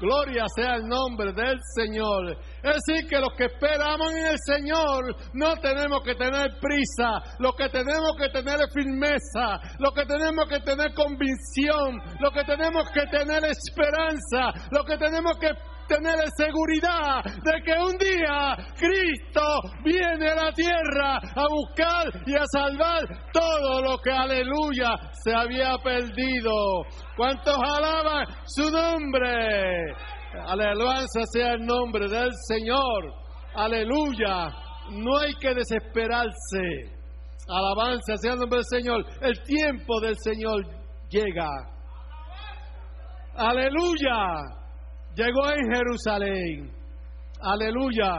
Gloria 0.00 0.44
sea 0.54 0.74
el 0.76 0.86
nombre 0.86 1.32
del 1.32 1.58
Señor. 1.74 2.36
Es 2.62 2.74
decir, 2.84 3.08
que 3.08 3.18
los 3.18 3.30
que 3.36 3.46
esperamos 3.46 4.12
en 4.12 4.26
el 4.26 4.38
Señor 4.44 5.16
no 5.34 5.56
tenemos 5.56 6.02
que 6.04 6.14
tener 6.14 6.58
prisa, 6.60 7.36
lo 7.38 7.52
que 7.52 7.68
tenemos 7.68 8.12
que 8.18 8.28
tener 8.28 8.60
es 8.60 8.72
firmeza, 8.74 9.60
lo 9.78 9.92
que 9.92 10.04
tenemos 10.04 10.46
que 10.48 10.60
tener 10.60 10.94
convicción, 10.94 11.98
lo 12.20 12.30
que 12.30 12.44
tenemos 12.44 12.90
que 12.90 13.06
tener 13.06 13.44
esperanza, 13.44 14.68
lo 14.70 14.84
que 14.84 14.98
tenemos 14.98 15.36
que 15.38 15.50
tener 15.88 16.16
seguridad 16.36 17.22
de 17.24 17.62
que 17.64 17.72
un 17.80 17.96
día 17.98 18.56
Cristo 18.76 19.60
viene 19.84 20.30
a 20.30 20.44
la 20.46 20.52
tierra 20.52 21.16
a 21.16 21.46
buscar 21.48 22.06
y 22.26 22.34
a 22.34 22.44
salvar 22.52 23.02
todo 23.32 23.82
lo 23.82 23.98
que, 23.98 24.10
aleluya, 24.10 24.94
se 25.24 25.34
había 25.34 25.76
perdido. 25.78 26.52
¿Cuántos 27.16 27.56
alaban 27.56 28.26
su 28.46 28.70
nombre? 28.70 29.92
Alabanza 30.46 31.20
sea 31.32 31.52
el 31.52 31.64
nombre 31.64 32.08
del 32.08 32.30
Señor. 32.48 33.12
Aleluya. 33.54 34.48
No 34.90 35.18
hay 35.18 35.34
que 35.40 35.54
desesperarse. 35.54 36.94
Alabanza 37.48 38.16
sea 38.16 38.32
el 38.34 38.40
nombre 38.40 38.58
del 38.58 38.66
Señor. 38.66 39.04
El 39.22 39.42
tiempo 39.44 40.00
del 40.00 40.16
Señor 40.18 40.66
llega. 41.08 41.48
Aleluya 43.34 44.65
llegó 45.16 45.50
en 45.50 45.74
Jerusalén. 45.74 46.72
Aleluya. 47.40 48.18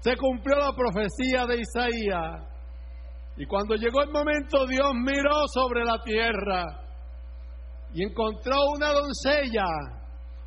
Se 0.00 0.16
cumplió 0.16 0.56
la 0.56 0.72
profecía 0.72 1.46
de 1.46 1.60
Isaías. 1.60 2.42
Y 3.36 3.46
cuando 3.46 3.76
llegó 3.76 4.02
el 4.02 4.10
momento, 4.10 4.66
Dios 4.66 4.92
miró 4.94 5.46
sobre 5.52 5.84
la 5.84 6.02
tierra 6.02 6.64
y 7.92 8.04
encontró 8.04 8.56
una 8.76 8.92
doncella, 8.92 9.64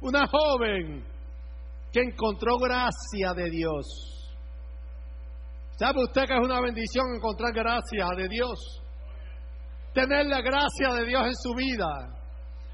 una 0.01 0.25
joven 0.27 1.05
que 1.91 2.01
encontró 2.01 2.57
gracia 2.57 3.33
de 3.33 3.49
Dios. 3.49 3.85
¿Sabe 5.77 6.03
usted 6.03 6.25
que 6.27 6.33
es 6.33 6.43
una 6.43 6.61
bendición 6.61 7.05
encontrar 7.15 7.53
gracia 7.53 8.07
de 8.15 8.27
Dios? 8.27 8.81
Tener 9.93 10.25
la 10.27 10.41
gracia 10.41 10.93
de 10.95 11.05
Dios 11.05 11.25
en 11.25 11.35
su 11.35 11.53
vida. 11.55 12.20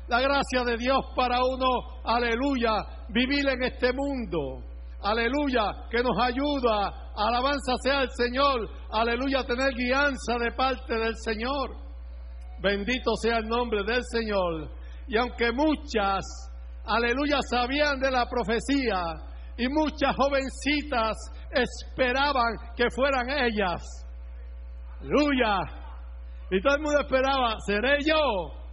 La 0.07 0.21
gracia 0.21 0.63
de 0.65 0.77
Dios 0.77 0.99
para 1.15 1.43
uno, 1.43 1.67
aleluya, 2.05 2.71
vivir 3.09 3.47
en 3.49 3.63
este 3.63 3.91
mundo. 3.91 4.63
Aleluya, 5.01 5.87
que 5.91 6.01
nos 6.01 6.17
ayuda. 6.17 7.11
Alabanza 7.15 7.73
sea 7.83 8.01
el 8.03 8.09
Señor. 8.11 8.69
Aleluya, 8.89 9.43
tener 9.43 9.73
guianza 9.73 10.37
de 10.39 10.51
parte 10.53 10.97
del 10.97 11.15
Señor. 11.17 11.75
Bendito 12.61 13.15
sea 13.21 13.37
el 13.37 13.47
nombre 13.47 13.83
del 13.83 14.01
Señor. 14.09 14.71
Y 15.07 15.17
aunque 15.17 15.51
muchas, 15.51 16.23
aleluya, 16.85 17.39
sabían 17.49 17.99
de 17.99 18.09
la 18.09 18.27
profecía 18.29 19.01
y 19.57 19.67
muchas 19.67 20.15
jovencitas 20.15 21.17
esperaban 21.51 22.55
que 22.75 22.85
fueran 22.95 23.29
ellas. 23.29 23.81
Aleluya. 25.01 25.59
Y 26.49 26.61
todo 26.61 26.75
el 26.75 26.81
mundo 26.81 27.01
esperaba, 27.01 27.55
seré 27.65 27.97
yo, 28.05 28.66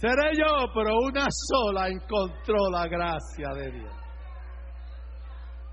seré 0.00 0.32
yo, 0.34 0.72
pero 0.74 0.96
una 1.04 1.26
sola 1.28 1.88
encontró 1.88 2.70
la 2.72 2.86
gracia 2.86 3.48
de 3.54 3.70
Dios. 3.70 3.94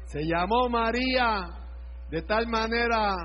Se 0.05 0.19
llamó 0.23 0.69
María 0.69 1.47
de 2.09 2.21
tal 2.21 2.47
manera 2.47 3.15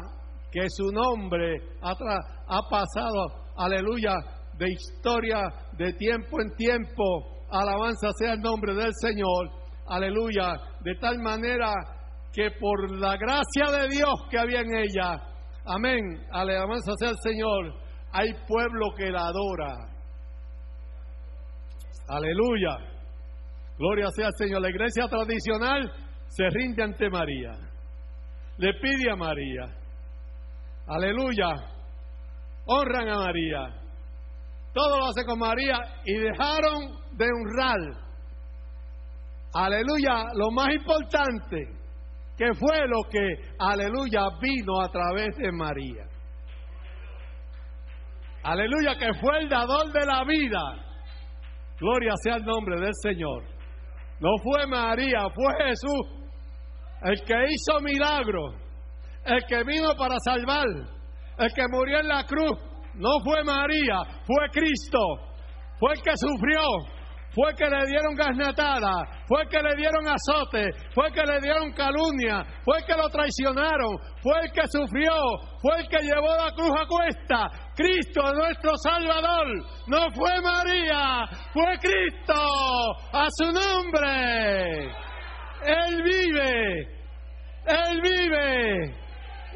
que 0.51 0.69
su 0.69 0.91
nombre 0.93 1.57
ha, 1.81 2.61
pasado, 2.69 3.53
aleluya, 3.57 4.15
de 4.59 4.71
historia 4.71 5.43
de 5.79 5.93
tiempo 5.95 6.41
en 6.41 6.55
tiempo. 6.57 7.47
Alabanza 7.51 8.09
sea 8.19 8.35
el 8.35 8.41
nombre 8.41 8.75
del 8.75 8.93
Señor. 9.01 9.51
Aleluya. 9.89 10.57
De 10.83 10.95
tal 10.97 11.19
manera 11.19 11.73
que 12.33 12.51
por 12.61 12.99
la 12.99 13.17
gracia 13.17 13.79
de 13.79 13.89
Dios 13.89 14.15
que 14.31 14.39
había 14.39 14.61
en 14.61 14.75
ella, 14.75 15.21
amén, 15.67 16.01
alabanza 16.31 16.93
sea 16.99 17.11
el 17.11 17.19
Señor, 17.23 17.75
hay 18.13 18.33
pueblo 18.47 18.87
que 18.97 19.11
la 19.11 19.27
adora. 19.27 19.92
Aleluya. 22.09 22.77
Gloria 23.79 24.09
sea 24.15 24.27
al 24.27 24.35
Señor. 24.37 24.63
La 24.63 24.71
iglesia 24.71 25.07
tradicional 25.09 25.93
se 26.29 26.49
rinde 26.51 26.83
ante 26.83 27.09
María. 27.11 27.53
Le 28.59 28.75
pide 28.75 29.11
a 29.11 29.17
María. 29.17 29.67
Aleluya. 30.87 31.49
Honran 32.67 33.09
a 33.09 33.17
María. 33.17 33.83
Todo 34.73 34.99
lo 34.99 35.07
hace 35.07 35.25
con 35.25 35.39
María 35.39 35.77
y 36.05 36.15
dejaron 36.15 36.99
de 37.13 37.27
honrar. 37.27 38.03
Aleluya. 39.55 40.25
Lo 40.35 40.51
más 40.51 40.75
importante, 40.75 41.59
que 42.37 42.55
fue 42.55 42.87
lo 42.89 43.03
que, 43.11 43.55
aleluya, 43.59 44.23
vino 44.41 44.81
a 44.81 44.89
través 44.89 45.37
de 45.37 45.53
María. 45.53 46.05
Aleluya, 48.43 48.97
que 48.99 49.13
fue 49.21 49.39
el 49.39 49.49
dador 49.49 49.93
de 49.93 50.07
la 50.07 50.25
vida. 50.25 50.92
Gloria 51.79 52.13
sea 52.23 52.37
el 52.37 52.45
nombre 52.45 52.81
del 52.81 52.93
Señor. 53.03 53.45
No 54.21 54.31
fue 54.43 54.67
María, 54.67 55.29
fue 55.35 55.67
Jesús 55.67 56.23
el 57.05 57.21
que 57.25 57.35
hizo 57.51 57.81
milagros, 57.81 58.55
el 59.25 59.45
que 59.47 59.65
vino 59.65 59.89
para 59.99 60.15
salvar, 60.25 60.67
el 61.39 61.53
que 61.53 61.63
murió 61.71 62.01
en 62.01 62.09
la 62.09 62.25
cruz. 62.25 62.59
No 62.95 63.11
fue 63.25 63.43
María, 63.43 63.99
fue 64.25 64.49
Cristo. 64.53 64.99
Fue 65.79 65.95
el 65.95 66.03
que 66.03 66.13
sufrió, 66.15 66.61
fue 67.35 67.55
que 67.55 67.65
le 67.65 67.87
dieron 67.87 68.15
gasnatada, 68.15 69.25
fue 69.27 69.47
que 69.49 69.63
le 69.63 69.75
dieron 69.77 70.07
azote, 70.07 70.71
fue 70.95 71.11
que 71.13 71.23
le 71.25 71.41
dieron 71.41 71.73
calumnia, 71.73 72.45
fue 72.65 72.83
que 72.87 72.95
lo 72.95 73.09
traicionaron, 73.09 73.97
fue 74.23 74.41
el 74.43 74.53
que 74.53 74.63
sufrió, 74.69 75.15
fue 75.61 75.81
el 75.81 75.89
que 75.89 76.05
llevó 76.05 76.37
la 76.37 76.53
cruz 76.53 76.73
a 76.79 76.87
cuesta. 76.87 77.73
Cristo, 77.75 78.35
nuestro 78.35 78.73
Salvador, 78.83 79.47
no 79.87 80.11
fue 80.15 80.41
María, 80.43 81.25
fue 81.53 81.79
Cristo, 81.79 82.35
a 83.13 83.27
su 83.31 83.47
nombre. 83.51 84.85
Él 85.65 86.03
vive, 86.03 86.81
Él 87.67 88.01
vive, 88.03 88.95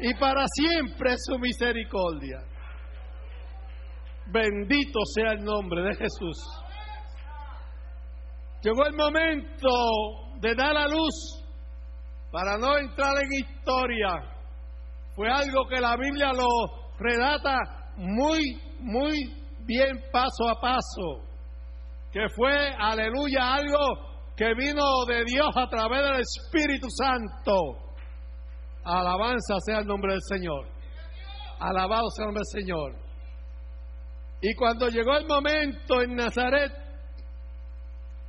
y 0.01 0.13
para 0.15 0.45
siempre 0.47 1.13
su 1.17 1.37
misericordia. 1.37 2.39
Bendito 4.31 4.99
sea 5.15 5.33
el 5.33 5.43
nombre 5.43 5.83
de 5.83 5.95
Jesús. 5.95 6.66
Llegó 8.61 8.85
el 8.85 8.95
momento 8.95 9.69
de 10.39 10.55
dar 10.55 10.75
a 10.75 10.87
luz 10.87 11.43
para 12.31 12.57
no 12.57 12.77
entrar 12.77 13.13
en 13.17 13.33
historia. 13.33 14.37
Fue 15.15 15.29
algo 15.29 15.67
que 15.67 15.79
la 15.79 15.95
Biblia 15.95 16.31
lo 16.33 16.47
relata 16.99 17.57
muy, 17.97 18.59
muy 18.79 19.17
bien 19.65 19.99
paso 20.11 20.49
a 20.49 20.59
paso. 20.59 21.23
Que 22.11 22.27
fue, 22.35 22.71
aleluya, 22.79 23.53
algo 23.53 24.07
que 24.35 24.53
vino 24.53 25.05
de 25.07 25.23
Dios 25.25 25.49
a 25.55 25.67
través 25.67 26.01
del 26.03 26.21
Espíritu 26.21 26.87
Santo. 26.89 27.87
Alabanza 28.83 29.55
sea 29.65 29.79
el 29.79 29.87
nombre 29.87 30.13
del 30.13 30.21
Señor. 30.21 30.67
Alabado 31.59 32.09
sea 32.15 32.25
el 32.25 32.27
nombre 32.27 32.43
del 32.45 32.63
Señor. 32.63 32.95
Y 34.41 34.53
cuando 34.55 34.87
llegó 34.87 35.17
el 35.17 35.25
momento 35.25 36.01
en 36.01 36.15
Nazaret, 36.15 36.71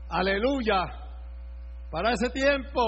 aleluya, 0.09 0.85
para 1.91 2.13
ese 2.13 2.29
tiempo, 2.31 2.83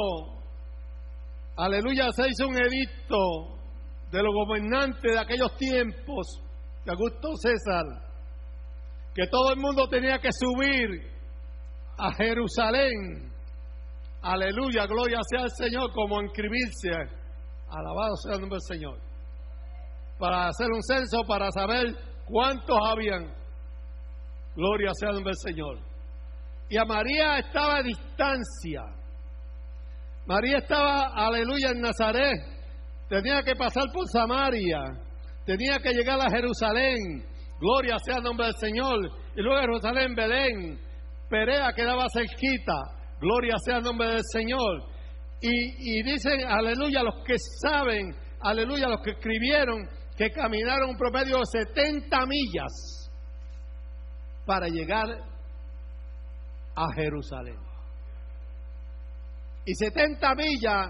aleluya, 1.57 2.11
se 2.13 2.29
hizo 2.29 2.49
un 2.49 2.57
edicto 2.57 3.17
de 4.11 4.23
los 4.23 4.35
gobernantes 4.35 5.13
de 5.13 5.19
aquellos 5.19 5.57
tiempos, 5.57 6.43
de 6.85 6.93
Augusto 6.93 7.29
César, 7.37 7.85
que 9.15 9.27
todo 9.29 9.53
el 9.53 9.61
mundo 9.61 9.89
tenía 9.89 10.19
que 10.19 10.31
subir 10.33 11.11
a 11.97 12.13
Jerusalén. 12.13 13.31
Aleluya, 14.23 14.87
gloria 14.87 15.19
sea 15.31 15.43
al 15.43 15.51
Señor, 15.51 15.93
como 15.93 16.21
inscribirse. 16.21 16.91
Alabado 17.69 18.17
sea 18.17 18.35
el 18.35 18.41
nombre 18.41 18.59
del 18.59 18.79
Señor. 18.79 18.99
Para 20.19 20.49
hacer 20.49 20.67
un 20.71 20.83
censo, 20.83 21.23
para 21.27 21.51
saber 21.53 21.95
cuántos 22.27 22.77
habían. 22.85 23.33
Gloria 24.55 24.91
sea 24.95 25.11
el 25.11 25.15
nombre 25.17 25.33
del 25.33 25.55
Señor. 25.55 25.89
Y 26.71 26.79
a 26.79 26.85
María 26.85 27.39
estaba 27.39 27.79
a 27.79 27.83
distancia. 27.83 28.83
María 30.25 30.59
estaba, 30.59 31.09
aleluya, 31.17 31.71
en 31.71 31.81
Nazaret. 31.81 32.41
Tenía 33.09 33.43
que 33.43 33.57
pasar 33.57 33.87
por 33.93 34.07
Samaria. 34.09 34.79
Tenía 35.45 35.81
que 35.81 35.93
llegar 35.93 36.21
a 36.21 36.31
Jerusalén. 36.31 37.27
Gloria 37.59 37.97
sea 38.05 38.19
el 38.19 38.23
nombre 38.23 38.47
del 38.47 38.55
Señor. 38.55 38.99
Y 39.35 39.43
luego 39.43 39.61
Jerusalén, 39.61 40.15
Belén. 40.15 40.79
Perea 41.29 41.73
quedaba 41.75 42.07
cerquita. 42.09 42.77
Gloria 43.21 43.57
sea 43.65 43.79
el 43.79 43.83
nombre 43.83 44.07
del 44.07 44.23
Señor. 44.33 44.85
Y, 45.41 45.99
y 45.99 46.03
dicen, 46.05 46.45
aleluya, 46.47 47.03
los 47.03 47.25
que 47.27 47.35
saben, 47.63 48.15
aleluya, 48.43 48.89
los 48.89 49.01
que 49.01 49.11
escribieron, 49.11 49.89
que 50.17 50.31
caminaron 50.31 50.91
un 50.91 50.97
promedio 50.97 51.39
de 51.39 51.65
70 51.65 52.27
millas 52.27 53.11
para 54.47 54.69
llegar 54.69 55.30
a 56.81 56.93
Jerusalén. 56.95 57.59
Y 59.66 59.75
70 59.75 60.35
millas, 60.35 60.87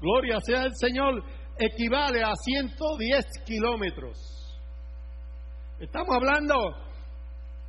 gloria 0.00 0.38
sea 0.40 0.62
el 0.62 0.72
Señor, 0.74 1.22
equivale 1.58 2.22
a 2.22 2.32
110 2.34 3.24
kilómetros. 3.44 4.18
Estamos 5.78 6.16
hablando 6.16 6.54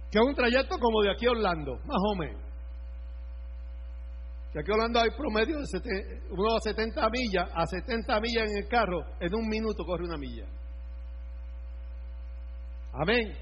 que 0.10 0.20
es 0.20 0.26
un 0.26 0.36
trayecto 0.36 0.78
como 0.80 1.02
de 1.02 1.12
aquí 1.12 1.28
a 1.28 1.32
Orlando, 1.32 1.76
más 1.86 2.02
o 2.12 2.16
menos. 2.16 2.42
De 4.54 4.62
aquí 4.62 4.72
a 4.72 4.76
Orlando 4.76 5.02
hay 5.02 5.10
promedio 5.12 5.58
de 5.58 6.22
unos 6.30 6.64
70 6.64 7.10
millas, 7.10 7.50
a 7.54 7.66
70 7.66 8.20
millas 8.22 8.50
en 8.50 8.58
el 8.58 8.68
carro, 8.70 9.02
en 9.20 9.36
un 9.36 9.48
minuto 9.48 9.84
corre 9.84 10.06
una 10.06 10.18
milla. 10.18 10.46
Amén. 12.94 13.38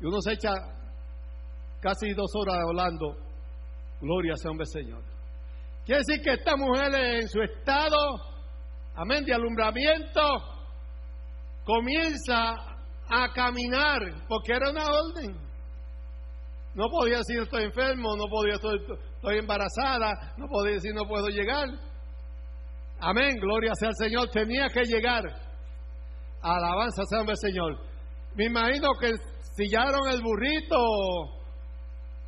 Y 0.00 0.06
uno 0.06 0.16
se 0.22 0.32
echa 0.32 0.54
casi 1.80 2.14
dos 2.14 2.30
horas 2.34 2.56
de 2.56 2.64
Orlando. 2.64 3.27
Gloria 4.00 4.34
sea 4.36 4.50
hombre 4.50 4.66
Señor. 4.66 5.02
Quiere 5.84 6.02
decir 6.06 6.22
que 6.22 6.34
esta 6.34 6.56
mujer 6.56 6.94
en 6.94 7.28
su 7.28 7.40
estado, 7.40 7.96
amén, 8.94 9.24
de 9.24 9.34
alumbramiento, 9.34 10.20
comienza 11.64 12.54
a 13.08 13.32
caminar, 13.34 14.00
porque 14.28 14.52
era 14.52 14.70
una 14.70 14.86
orden. 14.86 15.36
No 16.74 16.88
podía 16.90 17.18
decir 17.18 17.40
estoy 17.42 17.64
enfermo, 17.64 18.16
no 18.16 18.24
podía 18.28 18.54
decir 18.54 18.70
estoy 19.16 19.38
embarazada, 19.38 20.34
no 20.36 20.46
podía 20.46 20.74
decir 20.74 20.94
no 20.94 21.06
puedo 21.08 21.28
llegar. 21.28 21.68
Amén, 23.00 23.36
gloria 23.40 23.72
sea 23.74 23.88
al 23.88 23.96
Señor, 23.96 24.28
tenía 24.30 24.68
que 24.68 24.82
llegar. 24.84 25.24
Alabanza 26.42 27.02
sea 27.08 27.20
hombre 27.20 27.36
Señor. 27.36 27.80
Me 28.34 28.44
imagino 28.44 28.90
que 29.00 29.14
sillaron 29.56 30.08
el 30.10 30.22
burrito 30.22 30.76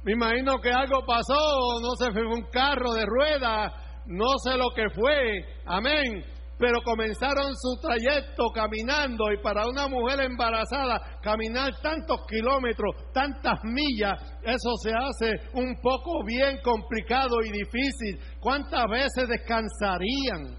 Me 0.02 0.12
imagino 0.12 0.58
que 0.60 0.70
algo 0.70 1.04
pasó, 1.04 1.80
no 1.82 1.94
sé, 1.98 2.10
fue 2.12 2.26
un 2.26 2.48
carro 2.50 2.92
de 2.94 3.04
ruedas, 3.04 3.72
no 4.06 4.38
sé 4.42 4.56
lo 4.56 4.70
que 4.70 4.88
fue, 4.94 5.44
amén. 5.66 6.24
Pero 6.58 6.82
comenzaron 6.82 7.54
su 7.54 7.80
trayecto 7.80 8.50
caminando 8.54 9.32
y 9.32 9.42
para 9.42 9.66
una 9.66 9.88
mujer 9.88 10.20
embarazada 10.20 11.18
caminar 11.22 11.70
tantos 11.82 12.20
kilómetros, 12.28 12.94
tantas 13.12 13.58
millas, 13.64 14.12
eso 14.42 14.70
se 14.82 14.90
hace 14.90 15.48
un 15.54 15.80
poco 15.80 16.24
bien 16.24 16.58
complicado 16.62 17.36
y 17.44 17.50
difícil. 17.50 18.18
¿Cuántas 18.40 18.84
veces 18.90 19.28
descansarían? 19.28 20.56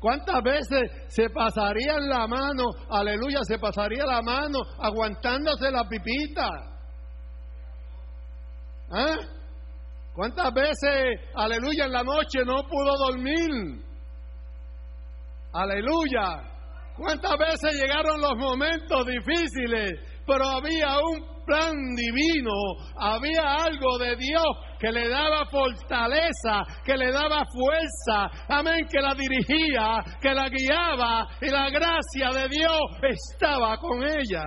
¿Cuántas 0.00 0.42
veces 0.42 0.90
se 1.08 1.28
pasarían 1.30 2.08
la 2.08 2.26
mano, 2.26 2.64
aleluya, 2.90 3.40
se 3.42 3.58
pasaría 3.58 4.04
la 4.04 4.22
mano 4.22 4.58
aguantándose 4.78 5.70
la 5.70 5.88
pipita? 5.88 6.75
¿Ah? 8.90 9.16
¿Cuántas 10.14 10.52
veces, 10.54 11.20
aleluya, 11.34 11.84
en 11.84 11.92
la 11.92 12.02
noche 12.02 12.44
no 12.44 12.66
pudo 12.68 12.96
dormir? 13.10 13.84
Aleluya. 15.52 16.56
¿Cuántas 16.96 17.36
veces 17.38 17.80
llegaron 17.80 18.20
los 18.20 18.36
momentos 18.36 19.06
difíciles? 19.06 19.92
Pero 20.26 20.44
había 20.44 20.98
un 20.98 21.44
plan 21.44 21.74
divino, 21.94 22.52
había 22.98 23.64
algo 23.64 23.98
de 23.98 24.16
Dios 24.16 24.46
que 24.78 24.90
le 24.90 25.08
daba 25.08 25.46
fortaleza, 25.46 26.62
que 26.84 26.96
le 26.96 27.12
daba 27.12 27.44
fuerza, 27.52 28.30
amén, 28.48 28.86
que 28.90 29.00
la 29.00 29.14
dirigía, 29.14 30.02
que 30.20 30.34
la 30.34 30.48
guiaba 30.48 31.26
y 31.40 31.48
la 31.48 31.70
gracia 31.70 32.32
de 32.32 32.48
Dios 32.48 32.80
estaba 33.02 33.76
con 33.78 34.02
ella. 34.02 34.44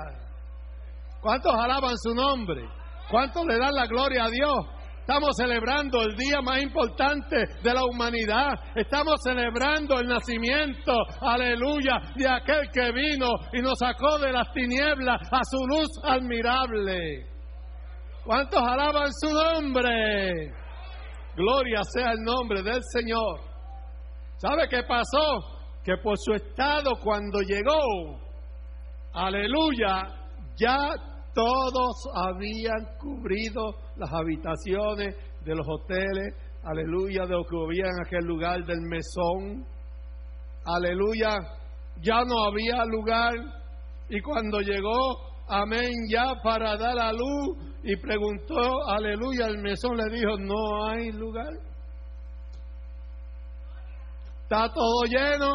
¿Cuántos 1.21 1.53
alaban 1.53 1.97
su 1.97 2.13
nombre? 2.13 2.78
¿Cuántos 3.09 3.45
le 3.45 3.57
dan 3.57 3.73
la 3.73 3.87
gloria 3.87 4.25
a 4.25 4.29
Dios? 4.29 4.79
Estamos 4.99 5.31
celebrando 5.35 6.03
el 6.03 6.15
día 6.15 6.39
más 6.39 6.61
importante 6.61 7.37
de 7.63 7.73
la 7.73 7.83
humanidad. 7.83 8.53
Estamos 8.75 9.15
celebrando 9.23 9.99
el 9.99 10.07
nacimiento, 10.07 10.93
aleluya, 11.19 11.99
de 12.15 12.29
aquel 12.29 12.69
que 12.71 12.91
vino 12.91 13.27
y 13.53 13.61
nos 13.61 13.79
sacó 13.79 14.19
de 14.19 14.31
las 14.31 14.51
tinieblas 14.53 15.19
a 15.31 15.39
su 15.43 15.57
luz 15.65 15.87
admirable. 16.03 17.25
¿Cuántos 18.23 18.61
alaban 18.61 19.11
su 19.11 19.33
nombre? 19.33 20.53
Gloria 21.35 21.81
sea 21.91 22.11
el 22.11 22.19
nombre 22.21 22.61
del 22.61 22.81
Señor. 22.93 23.39
¿Sabe 24.37 24.67
qué 24.69 24.83
pasó? 24.83 25.81
Que 25.83 25.97
por 25.97 26.15
su 26.19 26.33
estado 26.33 26.91
cuando 27.03 27.39
llegó, 27.41 28.19
aleluya, 29.13 30.03
ya 30.55 30.93
todos 31.39 31.95
habían 32.15 32.97
cubrido 32.99 33.73
las 33.95 34.11
habitaciones 34.11 35.15
de 35.45 35.55
los 35.55 35.65
hoteles, 35.65 36.35
aleluya, 36.65 37.23
de 37.23 37.33
los 37.33 37.47
que 37.47 37.55
vivían 37.55 37.91
en 37.95 38.05
aquel 38.05 38.25
lugar 38.25 38.65
del 38.65 38.81
mesón, 38.81 39.65
aleluya, 40.65 41.29
ya 42.01 42.25
no 42.25 42.43
había 42.43 42.83
lugar 42.83 43.31
y 44.09 44.19
cuando 44.19 44.59
llegó, 44.59 45.17
amén, 45.47 45.89
ya 46.09 46.33
para 46.43 46.75
dar 46.75 46.99
a 46.99 47.13
luz 47.13 47.57
y 47.83 47.95
preguntó, 47.95 48.89
aleluya, 48.89 49.47
el 49.47 49.59
mesón 49.59 49.95
le 49.95 50.13
dijo, 50.13 50.37
no 50.37 50.87
hay 50.87 51.09
lugar. 51.13 51.53
Está 54.43 54.73
todo 54.73 55.03
lleno, 55.05 55.49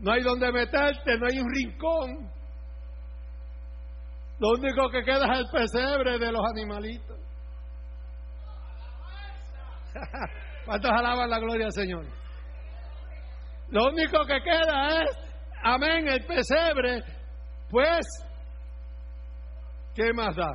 no 0.00 0.10
hay 0.10 0.22
donde 0.22 0.50
meterte, 0.52 1.18
no 1.18 1.26
hay 1.26 1.38
un 1.38 1.54
rincón. 1.54 2.37
Lo 4.38 4.50
único 4.50 4.88
que 4.90 5.02
queda 5.02 5.32
es 5.32 5.38
el 5.40 5.46
pesebre 5.50 6.18
de 6.18 6.32
los 6.32 6.42
animalitos. 6.54 7.18
¿Cuántos 10.64 10.90
alaban 10.90 11.28
la 11.28 11.38
gloria 11.38 11.66
al 11.66 11.72
Señor? 11.72 12.04
Lo 13.70 13.86
único 13.88 14.24
que 14.26 14.40
queda 14.42 15.02
es, 15.02 15.10
amén, 15.62 16.08
el 16.08 16.24
pesebre. 16.24 17.02
Pues, 17.70 18.06
¿qué 19.94 20.12
más 20.14 20.34
da? 20.36 20.52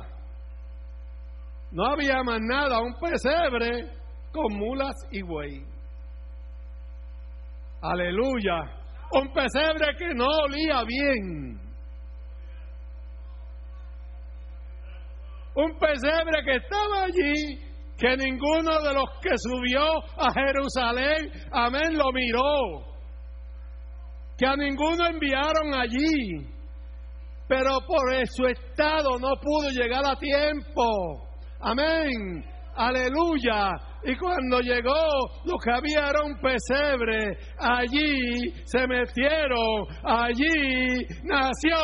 No 1.70 1.86
había 1.86 2.22
más 2.22 2.40
nada, 2.40 2.80
un 2.80 2.94
pesebre 2.94 3.90
con 4.32 4.56
mulas 4.56 4.94
y 5.10 5.22
buey. 5.22 5.64
Aleluya. 7.82 8.62
Un 9.12 9.32
pesebre 9.32 9.94
que 9.98 10.14
no 10.14 10.26
olía 10.26 10.82
bien. 10.84 11.63
Un 15.54 15.78
pesebre 15.78 16.44
que 16.44 16.56
estaba 16.56 17.04
allí, 17.04 17.58
que 17.96 18.16
ninguno 18.16 18.82
de 18.82 18.94
los 18.94 19.04
que 19.22 19.30
subió 19.36 19.84
a 20.18 20.32
Jerusalén, 20.32 21.30
amén, 21.52 21.96
lo 21.96 22.10
miró, 22.12 22.94
que 24.36 24.46
a 24.46 24.56
ninguno 24.56 25.06
enviaron 25.06 25.74
allí, 25.74 26.46
pero 27.46 27.78
por 27.86 28.02
su 28.26 28.46
estado 28.46 29.18
no 29.18 29.30
pudo 29.40 29.70
llegar 29.70 30.04
a 30.04 30.16
tiempo, 30.16 31.28
amén, 31.60 32.44
aleluya, 32.74 33.72
y 34.06 34.16
cuando 34.16 34.60
llegó, 34.60 34.92
lo 35.44 35.54
que 35.62 35.70
había 35.72 36.10
era 36.10 36.22
un 36.22 36.38
pesebre. 36.38 37.38
Allí 37.58 38.52
se 38.64 38.86
metieron, 38.86 39.86
allí 40.04 41.06
nació 41.22 41.78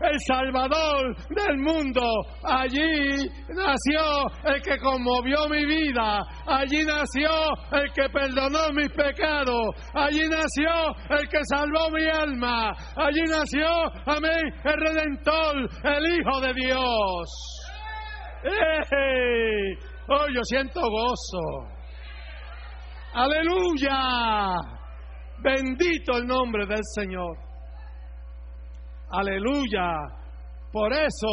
el 0.00 0.18
Salvador 0.26 1.14
del 1.28 1.58
mundo. 1.58 2.02
Allí 2.42 3.28
nació 3.48 4.26
el 4.44 4.62
que 4.62 4.78
conmovió 4.78 5.48
mi 5.48 5.64
vida. 5.66 6.20
Allí 6.46 6.84
nació 6.84 7.30
el 7.72 7.92
que 7.92 8.08
perdonó 8.08 8.70
mis 8.72 8.88
pecados. 8.90 9.68
Allí 9.94 10.26
nació 10.28 10.70
el 11.10 11.28
que 11.28 11.40
salvó 11.50 11.90
mi 11.90 12.06
alma. 12.06 12.72
Allí 12.96 13.22
nació, 13.28 13.68
amén, 14.06 14.54
el 14.64 14.74
Redentor, 14.74 15.68
el 15.84 16.18
Hijo 16.18 16.40
de 16.40 16.54
Dios. 16.54 17.58
¡Eh! 18.44 19.87
Oh, 20.10 20.26
yo 20.34 20.40
siento 20.44 20.80
gozo. 20.80 21.68
Aleluya. 23.12 24.56
Bendito 25.42 26.16
el 26.16 26.26
nombre 26.26 26.66
del 26.66 26.80
Señor. 26.94 27.36
Aleluya. 29.10 29.92
Por 30.72 30.92
eso, 30.94 31.28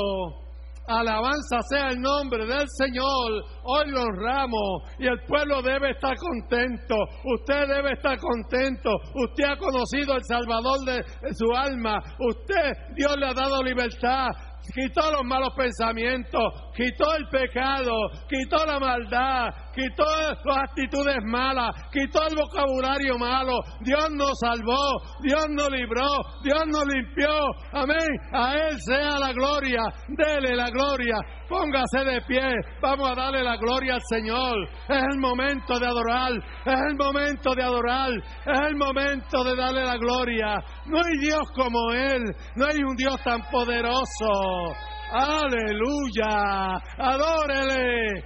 alabanza 0.87 1.59
sea 1.69 1.89
el 1.91 2.01
nombre 2.01 2.45
del 2.45 2.65
Señor. 2.77 3.43
Hoy 3.63 3.91
lo 3.91 4.01
honramos 4.01 4.83
y 4.99 5.07
el 5.07 5.23
pueblo 5.25 5.61
debe 5.61 5.91
estar 5.91 6.15
contento. 6.17 6.95
Usted 7.23 7.67
debe 7.67 7.93
estar 7.93 8.17
contento. 8.19 8.89
Usted 9.13 9.45
ha 9.51 9.57
conocido 9.57 10.15
el 10.15 10.23
Salvador 10.25 10.79
de 10.85 11.01
su 11.33 11.49
alma. 11.55 11.97
Usted, 12.19 12.93
Dios 12.95 13.15
le 13.17 13.27
ha 13.27 13.33
dado 13.33 13.63
libertad 13.63 14.27
quitó 14.73 15.11
los 15.11 15.23
malos 15.23 15.49
pensamientos, 15.55 16.43
quitó 16.75 17.15
el 17.15 17.27
pecado, 17.29 17.91
quitó 18.27 18.65
la 18.65 18.79
maldad, 18.79 19.47
quitó 19.73 20.03
las 20.43 20.57
actitudes 20.69 21.17
malas, 21.25 21.71
quitó 21.91 22.27
el 22.27 22.35
vocabulario 22.35 23.17
malo. 23.17 23.59
Dios 23.81 24.09
nos 24.11 24.37
salvó, 24.39 25.01
Dios 25.21 25.45
nos 25.49 25.69
libró, 25.69 26.07
Dios 26.43 26.63
nos 26.67 26.85
limpió. 26.85 27.29
Amén. 27.71 28.09
A 28.33 28.53
Él 28.55 28.77
sea 28.81 29.19
la 29.19 29.31
gloria, 29.31 29.81
dele 30.09 30.55
la 30.55 30.69
gloria. 30.69 31.15
Póngase 31.47 32.03
de 32.03 32.21
pie, 32.21 32.55
vamos 32.81 33.11
a 33.11 33.15
darle 33.15 33.43
la 33.43 33.55
gloria 33.57 33.95
al 33.95 34.01
Señor. 34.09 34.67
Es 34.89 35.03
el 35.11 35.19
momento 35.19 35.79
de 35.79 35.87
adorar, 35.87 36.31
es 36.65 36.81
el 36.89 36.95
momento 36.97 37.53
de 37.55 37.63
adorar, 37.63 38.11
es 38.11 38.61
el 38.67 38.75
momento 38.75 39.43
de 39.43 39.55
darle 39.55 39.83
la 39.83 39.97
gloria. 39.97 40.57
No 40.87 40.97
hay 40.97 41.17
Dios 41.19 41.43
como 41.55 41.91
Él, 41.93 42.23
no 42.55 42.65
hay 42.65 42.77
un 42.83 42.95
Dios 42.95 43.21
tan 43.23 43.41
poderoso. 43.51 44.73
Aleluya, 45.11 46.81
adórele, 46.97 48.23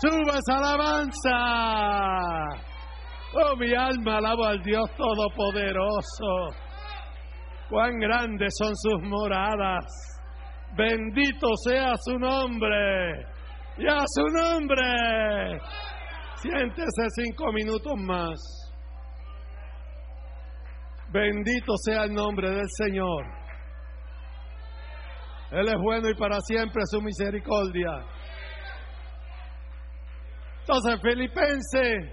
suba 0.00 0.38
esa 0.38 0.58
alabanza. 0.58 1.38
Oh, 3.34 3.56
mi 3.56 3.74
alma 3.74 4.16
alaba 4.18 4.50
al 4.50 4.62
Dios 4.62 4.88
Todopoderoso. 4.96 6.54
Cuán 7.68 7.98
grandes 7.98 8.54
son 8.56 8.74
sus 8.74 9.02
moradas. 9.02 9.84
Bendito 10.76 11.48
sea 11.64 11.92
su 12.00 12.18
nombre. 12.18 13.26
Y 13.76 13.86
a 13.86 13.98
su 14.06 14.24
nombre. 14.34 15.60
Siéntese 16.36 17.08
cinco 17.16 17.52
minutos 17.52 17.92
más. 17.98 18.72
Bendito 21.12 21.74
sea 21.84 22.04
el 22.04 22.14
nombre 22.14 22.50
del 22.50 22.68
Señor. 22.78 23.37
Él 25.50 25.68
es 25.68 25.76
bueno 25.82 26.08
y 26.08 26.14
para 26.14 26.38
siempre 26.40 26.82
su 26.86 27.00
misericordia. 27.00 27.90
Entonces, 30.60 31.00
Filipense, 31.02 32.12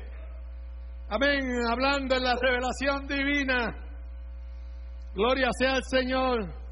amén, 1.09 1.41
hablando 1.69 2.15
en 2.15 2.23
la 2.23 2.35
revelación 2.41 3.07
divina. 3.07 3.75
Gloria 5.13 5.49
sea 5.59 5.75
al 5.75 5.83
Señor 5.83 6.65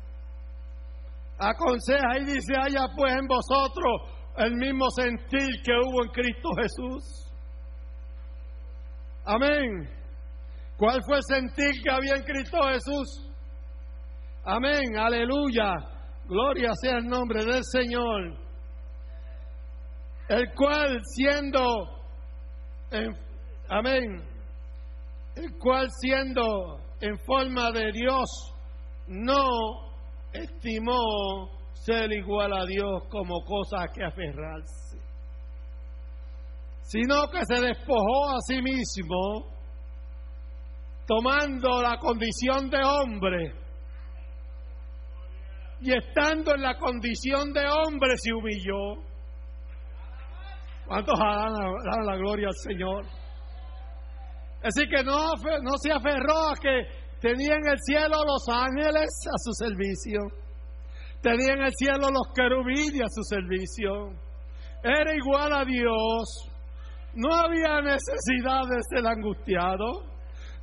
aconseja 1.40 2.18
y 2.20 2.26
dice, 2.26 2.54
haya 2.62 2.88
pues 2.96 3.14
en 3.14 3.28
vosotros 3.28 4.02
el 4.38 4.56
mismo 4.56 4.90
sentir 4.92 5.62
que 5.64 5.72
hubo 5.74 6.04
en 6.04 6.10
Cristo 6.12 6.50
Jesús. 6.56 7.32
Amén. 9.26 9.90
¿Cuál 10.78 11.02
fue 11.06 11.18
el 11.18 11.24
sentir 11.24 11.72
que 11.84 11.92
había 11.92 12.16
en 12.16 12.24
Cristo 12.24 12.58
Jesús? 12.68 13.30
Amén, 14.44 14.98
aleluya. 14.98 15.93
Gloria 16.28 16.72
sea 16.82 16.98
el 16.98 17.06
nombre 17.06 17.44
del 17.44 17.64
Señor. 17.64 18.38
El 20.30 20.54
cual 20.56 21.00
siendo, 21.16 21.86
en, 22.92 23.16
amén, 23.70 24.24
el 25.36 25.58
cual 25.60 25.88
siendo 26.00 26.80
en 27.02 27.18
forma 27.26 27.72
de 27.72 27.92
Dios, 27.92 28.54
no 29.08 29.46
estimó 30.32 31.50
ser 31.74 32.12
igual 32.14 32.54
a 32.54 32.66
Dios 32.66 33.04
como 33.10 33.44
cosa 33.44 33.86
que 33.94 34.04
aferrarse, 34.06 34.98
sino 36.84 37.28
que 37.30 37.42
se 37.46 37.62
despojó 37.62 38.30
a 38.30 38.40
sí 38.48 38.62
mismo, 38.62 39.52
tomando 41.06 41.82
la 41.82 41.98
condición 41.98 42.70
de 42.70 42.82
hombre, 42.82 43.63
y 45.84 45.92
estando 45.94 46.56
en 46.56 46.62
la 46.62 46.78
condición 46.78 47.52
de 47.52 47.66
hombre 47.68 48.14
se 48.16 48.34
humilló. 48.34 49.04
¿Cuántos 50.88 51.20
dan 51.20 52.06
la, 52.06 52.16
gloria 52.16 52.48
al 52.48 52.56
Señor? 52.56 53.06
Así 54.64 54.88
que 54.88 55.04
no, 55.04 55.34
no 55.62 55.78
se 55.82 55.92
aferró 55.92 56.52
a 56.52 56.56
que 56.56 56.88
tenía 57.20 57.56
en 57.56 57.68
el 57.68 57.78
cielo 57.86 58.24
los 58.26 58.48
ángeles 58.48 59.10
a 59.28 59.38
su 59.38 59.52
servicio. 59.54 60.20
Tenía 61.22 61.54
en 61.54 61.64
el 61.64 61.72
cielo 61.74 62.10
los 62.10 62.32
querubines 62.34 63.02
a 63.02 63.10
su 63.10 63.24
servicio. 63.24 64.10
Era 64.84 65.14
igual 65.14 65.52
a 65.54 65.66
Dios. 65.66 66.50
No 67.16 67.34
había 67.34 67.82
necesidad 67.82 68.62
de 68.70 68.80
ser 68.90 69.06
angustiado. 69.06 70.13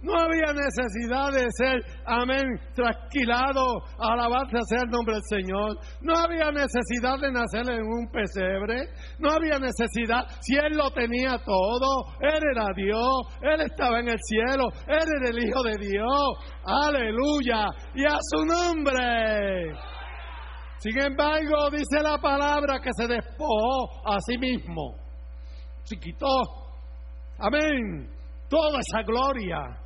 No 0.02 0.14
había 0.18 0.52
necesidad 0.54 1.30
de 1.30 1.46
ser, 1.50 1.84
amén, 2.06 2.58
trasquilado, 2.74 3.82
alabarse 3.98 4.56
sea 4.66 4.82
el 4.84 4.90
nombre 4.90 5.14
del 5.14 5.24
Señor. 5.28 5.76
No 6.00 6.16
había 6.16 6.50
necesidad 6.50 7.18
de 7.20 7.30
nacer 7.30 7.68
en 7.70 7.82
un 7.82 8.10
pesebre. 8.10 8.88
No 9.18 9.30
había 9.30 9.58
necesidad, 9.58 10.24
si 10.40 10.56
Él 10.56 10.72
lo 10.74 10.90
tenía 10.92 11.36
todo. 11.44 12.16
Él 12.20 12.40
era 12.50 12.66
Dios, 12.74 13.20
Él 13.42 13.60
estaba 13.60 14.00
en 14.00 14.08
el 14.08 14.18
cielo, 14.22 14.68
Él 14.86 15.06
era 15.20 15.28
el 15.28 15.44
Hijo 15.44 15.62
de 15.64 15.76
Dios. 15.78 16.28
Aleluya. 16.64 17.68
Y 17.94 18.06
a 18.06 18.16
su 18.20 18.44
nombre. 18.46 19.74
Sin 20.78 20.98
embargo, 20.98 21.68
dice 21.70 22.02
la 22.02 22.16
palabra 22.16 22.80
que 22.80 22.90
se 22.96 23.06
despojó 23.06 24.08
a 24.10 24.18
sí 24.20 24.38
mismo. 24.38 24.94
Se 25.82 25.96
quitó, 25.96 26.40
amén, 27.38 28.08
toda 28.48 28.78
esa 28.78 29.02
gloria 29.02 29.79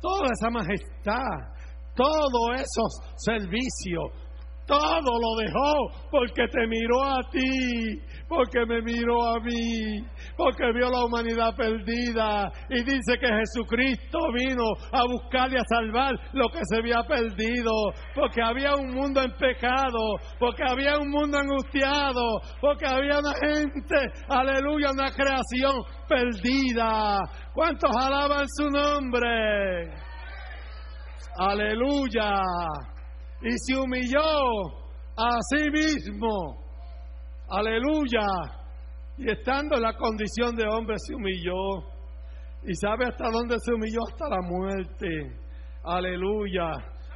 toda 0.00 0.28
esa 0.32 0.50
majestad, 0.50 1.60
todos 1.94 2.54
esos 2.54 3.14
servicios, 3.16 4.04
todo 4.66 5.18
lo 5.18 5.36
dejó 5.36 6.08
porque 6.10 6.46
te 6.48 6.66
miró 6.66 7.02
a 7.02 7.20
ti, 7.30 8.00
porque 8.30 8.64
me 8.64 8.80
miró 8.82 9.26
a 9.26 9.40
mí, 9.40 10.06
porque 10.36 10.72
vio 10.72 10.88
la 10.88 11.04
humanidad 11.04 11.52
perdida 11.56 12.48
y 12.68 12.84
dice 12.84 13.18
que 13.20 13.26
Jesucristo 13.26 14.18
vino 14.32 14.62
a 14.92 15.02
buscar 15.02 15.52
y 15.52 15.56
a 15.56 15.64
salvar 15.68 16.14
lo 16.32 16.48
que 16.48 16.60
se 16.62 16.76
había 16.76 17.02
perdido, 17.02 17.72
porque 18.14 18.40
había 18.40 18.76
un 18.76 18.94
mundo 18.94 19.20
en 19.20 19.32
pecado, 19.32 19.98
porque 20.38 20.62
había 20.64 20.96
un 20.98 21.10
mundo 21.10 21.38
angustiado, 21.38 22.22
porque 22.60 22.86
había 22.86 23.18
una 23.18 23.34
gente, 23.34 23.96
aleluya, 24.28 24.92
una 24.92 25.10
creación 25.10 25.82
perdida. 26.08 27.18
¿Cuántos 27.52 27.90
alaban 27.96 28.46
su 28.56 28.70
nombre? 28.70 29.92
Aleluya. 31.36 32.30
Y 33.42 33.50
se 33.58 33.76
humilló 33.76 34.20
a 35.16 35.30
sí 35.50 35.68
mismo. 35.68 36.69
Aleluya. 37.50 38.26
Y 39.18 39.30
estando 39.30 39.76
en 39.76 39.82
la 39.82 39.96
condición 39.96 40.54
de 40.56 40.64
hombre 40.66 40.96
se 40.98 41.14
humilló. 41.14 41.82
¿Y 42.62 42.74
sabe 42.74 43.06
hasta 43.06 43.30
dónde 43.30 43.56
se 43.58 43.74
humilló? 43.74 44.00
Hasta 44.08 44.28
la 44.28 44.40
muerte. 44.42 45.08
Aleluya. 45.84 46.70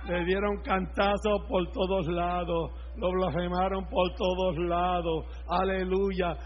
Le 0.09 0.25
dieron 0.27 0.61
cantazos 0.63 1.41
por 1.49 1.71
todos 1.73 2.07
lados 2.09 2.73
lo 2.97 3.11
blasfemaron 3.11 3.87
por 3.87 4.15
todos 4.15 4.57
lados. 4.69 5.25
Aleluya. 5.49 6.37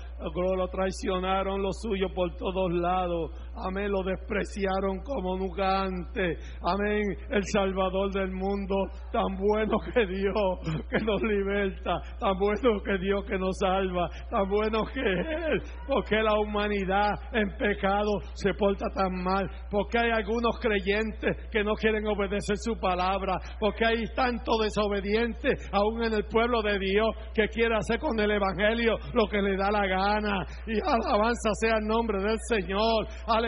Lo 0.56 0.68
traicionaron 0.68 1.62
lo 1.62 1.70
suyo 1.72 2.08
por 2.14 2.34
todos 2.36 2.72
lados. 2.72 3.30
Amén. 3.66 3.90
Lo 3.90 4.02
despreciaron 4.02 5.00
como 5.04 5.36
nunca 5.36 5.82
antes. 5.82 6.38
Amén. 6.62 7.02
El 7.30 7.42
Salvador 7.52 8.12
del 8.12 8.30
mundo. 8.30 8.74
Tan 9.12 9.36
bueno 9.36 9.78
que 9.92 10.06
Dios 10.06 10.86
que 10.90 10.98
nos 11.04 11.22
liberta. 11.22 12.00
Tan 12.18 12.38
bueno 12.38 12.80
que 12.84 12.98
Dios 12.98 13.24
que 13.24 13.38
nos 13.38 13.56
salva. 13.58 14.08
Tan 14.30 14.48
bueno 14.48 14.84
que 14.92 15.00
Él. 15.00 15.62
Porque 15.86 16.22
la 16.22 16.38
humanidad 16.38 17.10
en 17.32 17.48
pecado 17.56 18.10
se 18.34 18.54
porta 18.54 18.86
tan 18.94 19.22
mal. 19.22 19.48
Porque 19.70 19.98
hay 19.98 20.10
algunos 20.10 20.58
creyentes 20.60 21.36
que 21.50 21.64
no 21.64 21.74
quieren 21.74 22.06
obedecer 22.06 22.56
su 22.56 22.78
palabra. 22.78 23.38
Porque 23.58 23.84
hay 23.84 24.04
tanto 24.14 24.52
desobediente 24.62 25.54
aún 25.72 26.04
en 26.04 26.14
el 26.14 26.24
pueblo 26.26 26.62
de 26.62 26.78
Dios 26.78 27.08
que 27.34 27.48
quiere 27.48 27.76
hacer 27.76 27.98
con 27.98 28.18
el 28.20 28.30
Evangelio 28.30 28.96
lo 29.14 29.26
que 29.26 29.42
le 29.42 29.56
da 29.56 29.70
la 29.70 29.86
gana. 29.86 30.44
Y 30.66 30.78
alabanza 30.80 31.50
sea 31.60 31.76
el 31.78 31.86
nombre 31.86 32.22
del 32.22 32.38
Señor. 32.48 33.06
Aleluya. 33.26 33.47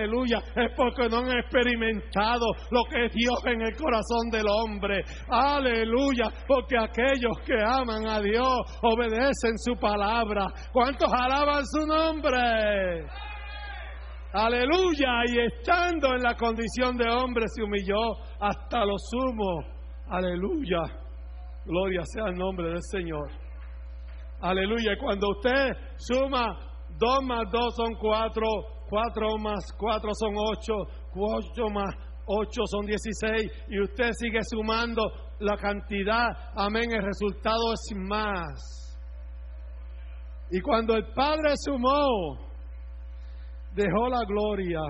Es 0.56 0.72
porque 0.76 1.08
no 1.08 1.18
han 1.18 1.38
experimentado 1.38 2.46
lo 2.70 2.84
que 2.90 3.06
es 3.06 3.12
Dios 3.12 3.38
en 3.46 3.62
el 3.62 3.76
corazón 3.76 4.30
del 4.30 4.46
hombre. 4.48 5.02
Aleluya. 5.28 6.30
Porque 6.46 6.78
aquellos 6.78 7.38
que 7.44 7.54
aman 7.62 8.06
a 8.06 8.20
Dios 8.20 8.60
obedecen 8.82 9.56
su 9.58 9.74
palabra. 9.80 10.46
¿Cuántos 10.72 11.10
alaban 11.12 11.64
su 11.66 11.86
nombre? 11.86 13.06
Aleluya. 14.32 15.24
Y 15.28 15.40
estando 15.46 16.14
en 16.14 16.22
la 16.22 16.34
condición 16.36 16.96
de 16.96 17.10
hombre 17.10 17.44
se 17.48 17.62
humilló 17.62 18.14
hasta 18.40 18.84
lo 18.84 18.94
sumo. 18.98 19.64
Aleluya. 20.08 20.82
Gloria 21.64 22.02
sea 22.04 22.26
el 22.28 22.36
nombre 22.36 22.68
del 22.68 22.82
Señor. 22.90 23.30
Aleluya. 24.40 24.96
Cuando 24.98 25.28
usted 25.30 25.72
suma 25.96 26.70
dos 26.98 27.22
más 27.22 27.50
dos 27.52 27.74
son 27.76 27.94
cuatro, 27.94 28.46
cuatro 28.90 29.38
más 29.38 29.72
cuatro 29.78 30.10
son 30.14 30.34
ocho, 30.36 30.74
cuatro 31.12 31.70
más 31.70 31.94
ocho 32.26 32.62
son 32.66 32.86
dieciséis, 32.86 33.50
y 33.68 33.80
usted 33.80 34.10
sigue 34.12 34.40
sumando 34.42 35.02
la 35.40 35.56
cantidad, 35.56 36.28
amén, 36.54 36.92
el 36.92 37.02
resultado 37.02 37.72
es 37.72 37.96
más. 37.96 38.98
Y 40.50 40.60
cuando 40.60 40.96
el 40.96 41.06
Padre 41.12 41.54
sumó, 41.56 42.38
dejó 43.74 44.08
la 44.08 44.20
gloria, 44.26 44.80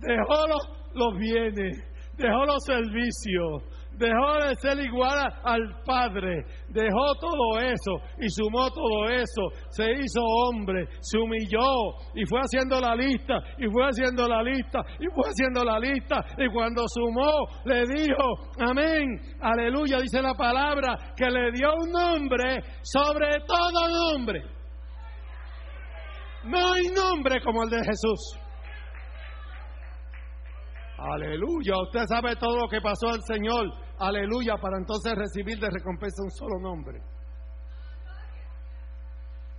dejó 0.00 0.46
los, 0.46 0.94
los 0.94 1.18
bienes, 1.18 1.78
dejó 2.16 2.44
los 2.44 2.62
servicios, 2.64 3.62
dejó 3.98 4.46
de 4.46 4.54
ser 4.56 4.78
igual 4.78 5.18
al 5.44 5.82
Padre, 5.84 6.44
dejó 6.68 7.14
todo 7.20 7.58
eso 7.58 7.92
y 8.18 8.28
sumó 8.30 8.70
todo 8.70 9.04
eso, 9.10 9.42
se 9.70 9.90
hizo 9.92 10.20
hombre, 10.22 10.86
se 11.00 11.18
humilló 11.18 11.94
y 12.14 12.24
fue 12.26 12.40
haciendo 12.40 12.80
la 12.80 12.94
lista, 12.94 13.38
y 13.58 13.66
fue 13.68 13.84
haciendo 13.84 14.28
la 14.28 14.42
lista, 14.42 14.80
y 14.98 15.06
fue 15.14 15.28
haciendo 15.28 15.64
la 15.64 15.78
lista, 15.78 16.24
y 16.38 16.48
cuando 16.48 16.84
sumó 16.88 17.32
le 17.64 17.86
dijo, 17.86 18.50
amén, 18.60 19.20
aleluya, 19.40 19.98
dice 19.98 20.22
la 20.22 20.34
palabra, 20.34 21.14
que 21.16 21.26
le 21.26 21.50
dio 21.52 21.68
un 21.74 21.90
nombre 21.90 22.62
sobre 22.82 23.28
todo 23.46 24.12
nombre. 24.12 24.42
No 26.44 26.72
hay 26.72 26.86
nombre 26.94 27.40
como 27.42 27.64
el 27.64 27.70
de 27.70 27.78
Jesús. 27.78 28.38
Aleluya, 30.98 31.74
usted 31.84 32.04
sabe 32.08 32.34
todo 32.36 32.56
lo 32.56 32.68
que 32.68 32.80
pasó 32.80 33.08
al 33.08 33.22
Señor 33.22 33.66
aleluya, 33.98 34.56
para 34.56 34.78
entonces 34.78 35.14
recibir 35.14 35.58
de 35.58 35.70
recompensa 35.70 36.22
un 36.22 36.30
solo 36.30 36.58
nombre. 36.60 37.00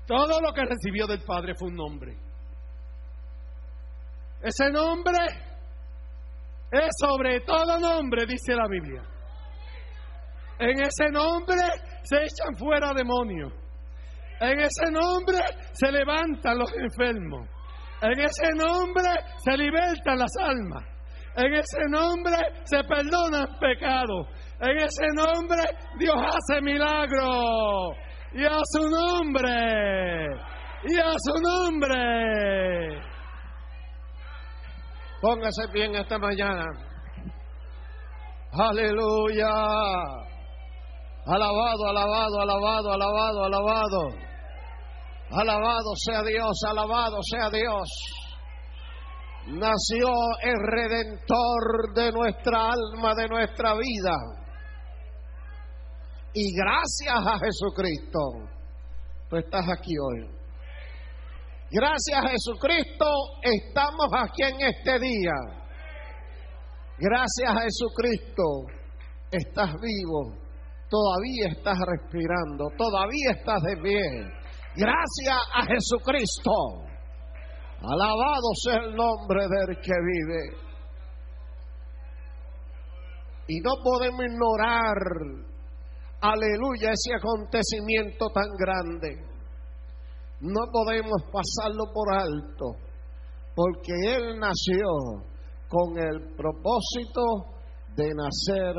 Todo 0.06 0.42
lo 0.42 0.52
que 0.54 0.66
recibió 0.66 1.06
del 1.06 1.24
Padre 1.24 1.54
fue 1.56 1.70
un 1.70 1.76
nombre. 1.76 2.18
Ese 4.42 4.72
nombre 4.72 5.18
es 6.72 6.90
sobre 7.00 7.42
todo 7.42 7.80
nombre, 7.80 8.26
dice 8.26 8.56
la 8.56 8.68
Biblia. 8.68 9.04
En 10.60 10.82
ese 10.82 11.10
nombre 11.12 11.58
se 12.04 12.18
echan 12.18 12.56
fuera 12.58 12.94
demonios. 12.94 13.54
En 14.40 14.60
ese 14.60 14.92
nombre 14.92 15.38
se 15.74 15.92
levantan 15.92 16.58
los 16.58 16.72
enfermos. 16.74 17.48
En 18.02 18.20
ese 18.20 18.50
nombre 18.56 19.10
se 19.44 19.58
libertan 19.58 20.18
las 20.18 20.32
almas. 20.40 20.99
En 21.36 21.54
ese 21.54 21.88
nombre 21.90 22.36
se 22.64 22.84
perdonan 22.84 23.58
pecados. 23.60 24.28
En 24.60 24.78
ese 24.78 25.08
nombre 25.14 25.62
Dios 25.98 26.16
hace 26.18 26.62
milagros. 26.62 27.96
Y 28.34 28.46
a 28.46 28.60
su 28.64 28.90
nombre. 28.90 30.28
Y 30.84 30.98
a 31.00 31.14
su 31.18 31.34
nombre. 31.42 33.02
Póngase 35.22 35.68
bien 35.74 35.96
esta 35.96 36.18
mañana. 36.18 36.66
Aleluya. 38.52 39.50
Alabado, 41.26 41.88
alabado, 41.90 42.42
alabado, 42.42 42.94
alabado, 42.94 43.44
alabado. 43.46 44.30
Alabado 45.32 45.96
sea 45.96 46.24
Dios, 46.24 46.60
alabado 46.68 47.18
sea 47.22 47.50
Dios. 47.52 48.19
Nació 49.48 50.08
el 50.44 50.56
redentor 50.62 51.94
de 51.96 52.12
nuestra 52.12 52.72
alma, 52.72 53.16
de 53.16 53.28
nuestra 53.28 53.74
vida. 53.74 54.16
Y 56.34 56.54
gracias 56.56 57.26
a 57.26 57.40
Jesucristo, 57.40 58.20
tú 59.30 59.38
estás 59.38 59.66
aquí 59.70 59.94
hoy. 59.98 60.40
Gracias 61.72 62.18
a 62.18 62.30
Jesucristo 62.30 63.06
estamos 63.42 64.08
aquí 64.14 64.44
en 64.44 64.68
este 64.68 65.00
día. 65.00 65.34
Gracias 66.98 67.50
a 67.50 67.62
Jesucristo 67.62 68.44
estás 69.32 69.74
vivo, 69.80 70.36
todavía 70.90 71.48
estás 71.50 71.78
respirando, 71.80 72.70
todavía 72.78 73.32
estás 73.38 73.62
de 73.64 73.78
pie. 73.78 74.02
Gracias 74.76 75.38
a 75.54 75.66
Jesucristo. 75.66 76.89
Alabado 77.82 78.50
sea 78.62 78.76
el 78.84 78.96
nombre 78.96 79.42
del 79.48 79.78
que 79.82 79.94
vive. 79.94 80.70
Y 83.48 83.60
no 83.62 83.72
podemos 83.84 84.22
ignorar, 84.22 84.98
aleluya, 86.22 86.92
ese 86.92 87.16
acontecimiento 87.16 88.28
tan 88.34 88.50
grande. 88.58 89.30
No 90.42 90.62
podemos 90.72 91.24
pasarlo 91.32 91.86
por 91.94 92.14
alto, 92.14 92.76
porque 93.56 93.94
Él 94.08 94.40
nació 94.40 94.86
con 95.70 95.98
el 95.98 96.36
propósito 96.36 97.22
de 97.96 98.10
nacer 98.14 98.76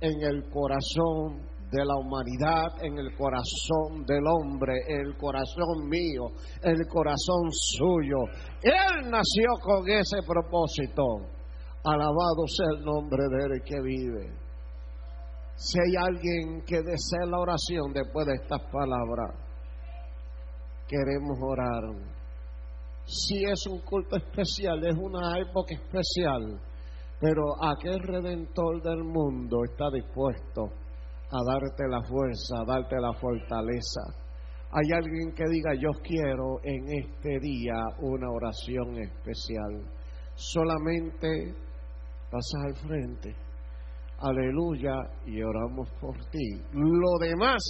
en 0.00 0.22
el 0.22 0.50
corazón 0.50 1.51
de 1.72 1.84
la 1.86 1.96
humanidad, 1.96 2.84
en 2.84 2.98
el 2.98 3.16
corazón 3.16 4.04
del 4.04 4.22
hombre, 4.26 4.74
el 4.88 5.16
corazón 5.16 5.88
mío, 5.88 6.28
el 6.62 6.86
corazón 6.86 7.48
suyo. 7.50 8.18
Él 8.62 9.10
nació 9.10 9.48
con 9.62 9.88
ese 9.88 10.18
propósito. 10.26 11.02
Alabado 11.82 12.46
sea 12.46 12.66
el 12.76 12.84
nombre 12.84 13.22
de 13.26 13.44
Él 13.44 13.62
que 13.64 13.80
vive. 13.80 14.36
Si 15.56 15.78
hay 15.78 15.96
alguien 15.96 16.62
que 16.66 16.82
desea 16.82 17.24
la 17.26 17.38
oración 17.38 17.92
después 17.94 18.26
de 18.26 18.34
estas 18.34 18.60
palabras, 18.70 19.34
queremos 20.86 21.38
orar. 21.40 21.84
Si 23.06 23.44
es 23.44 23.66
un 23.66 23.80
culto 23.80 24.16
especial, 24.16 24.84
es 24.84 24.94
una 24.94 25.38
época 25.38 25.74
especial, 25.74 26.60
pero 27.18 27.42
aquel 27.64 27.98
redentor 28.00 28.82
del 28.82 29.02
mundo 29.04 29.64
está 29.64 29.90
dispuesto 29.90 30.81
a 31.32 31.42
darte 31.44 31.88
la 31.88 32.02
fuerza, 32.02 32.60
a 32.60 32.64
darte 32.64 32.96
la 33.00 33.12
fortaleza. 33.14 34.00
Hay 34.70 34.90
alguien 34.94 35.32
que 35.34 35.44
diga, 35.50 35.74
yo 35.74 35.90
quiero 36.02 36.60
en 36.62 36.84
este 37.04 37.38
día 37.40 37.74
una 38.00 38.30
oración 38.30 38.98
especial. 38.98 39.84
Solamente 40.34 41.54
pasas 42.30 42.64
al 42.64 42.76
frente. 42.76 43.36
Aleluya 44.18 44.94
y 45.26 45.42
oramos 45.42 45.88
por 46.00 46.16
ti. 46.30 46.62
Lo 46.72 47.18
demás 47.20 47.62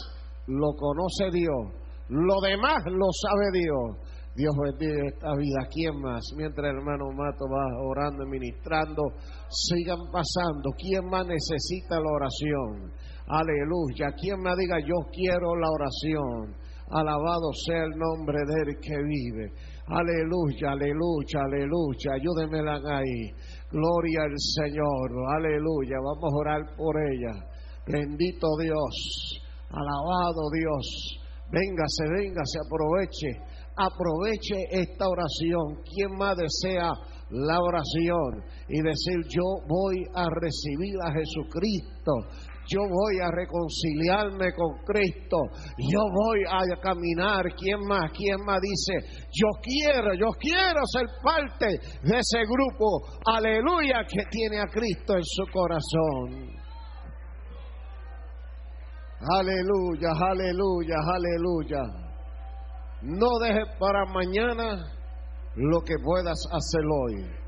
lo 0.46 0.72
conoce 0.75 1.31
Dios. 1.33 1.83
Lo 2.09 2.40
demás 2.40 2.85
lo 2.87 3.07
sabe 3.11 3.59
Dios. 3.59 4.12
Dios 4.35 4.55
bendiga 4.57 5.09
esta 5.12 5.37
vida. 5.37 5.68
¿Quién 5.68 6.01
más? 6.01 6.25
Mientras 6.37 6.64
el 6.64 6.79
hermano 6.79 7.12
Mato 7.12 7.45
va 7.53 7.68
orando 7.85 8.25
y 8.25 8.31
ministrando, 8.31 9.03
sigan 9.51 10.09
pasando. 10.11 10.73
¿Quién 10.79 11.05
más 11.05 11.27
necesita 11.27 12.01
la 12.01 12.09
oración? 12.09 12.92
Aleluya. 13.29 14.16
¿Quién 14.16 14.40
me 14.40 14.57
diga 14.57 14.81
yo 14.81 14.97
quiero 15.12 15.55
la 15.57 15.68
oración? 15.68 16.57
Alabado 16.88 17.53
sea 17.66 17.85
el 17.85 17.92
nombre 17.92 18.38
del 18.49 18.81
que 18.81 18.97
vive. 19.05 19.53
Aleluya, 19.88 20.73
aleluya, 20.73 21.45
aleluya. 21.45 22.09
Ayúdenmela 22.16 22.81
ahí. 22.88 23.29
Gloria 23.71 24.23
al 24.25 24.37
Señor. 24.37 25.12
Aleluya. 25.37 25.97
Vamos 26.01 26.33
a 26.33 26.40
orar 26.40 26.62
por 26.77 26.97
ella. 26.97 27.37
Bendito 27.87 28.49
Dios. 28.62 29.45
Alabado 29.68 30.49
Dios. 30.57 31.21
Véngase, 31.53 32.05
véngase, 32.16 32.59
aproveche 32.64 33.52
aproveche 33.76 34.56
esta 34.70 35.08
oración. 35.08 35.82
¿Quién 35.85 36.16
más 36.16 36.37
desea 36.37 36.92
la 37.30 37.58
oración 37.58 38.44
y 38.68 38.82
decir 38.82 39.18
yo 39.28 39.44
voy 39.66 39.96
a 40.14 40.26
recibir 40.28 40.94
a 41.04 41.12
Jesucristo? 41.12 42.12
Yo 42.68 42.80
voy 42.88 43.18
a 43.20 43.28
reconciliarme 43.30 44.52
con 44.54 44.85
Cristo. 44.85 45.37
Yo 45.78 46.00
voy 46.14 46.40
a 46.48 46.80
caminar. 46.80 47.44
¿Quién 47.56 47.80
más? 47.87 48.12
¿Quién 48.12 48.38
más 48.44 48.61
dice? 48.61 49.26
Yo 49.32 49.48
quiero, 49.61 50.14
yo 50.14 50.30
quiero 50.38 50.80
ser 50.87 51.06
parte 51.22 51.66
de 51.66 52.18
ese 52.18 52.44
grupo. 52.46 53.02
Aleluya 53.26 54.04
que 54.06 54.24
tiene 54.30 54.61
a 54.61 54.66
Cristo 54.66 55.16
en 55.16 55.24
su 55.24 55.44
corazón. 55.52 56.62
Aleluya, 59.35 60.11
aleluya, 60.18 60.96
aleluya. 61.14 62.12
No 63.03 63.27
dejes 63.41 63.69
para 63.81 64.05
mañana 64.05 64.87
lo 65.57 65.81
que 65.81 65.95
puedas 66.03 66.38
hacer 66.53 66.83
hoy. 66.87 67.41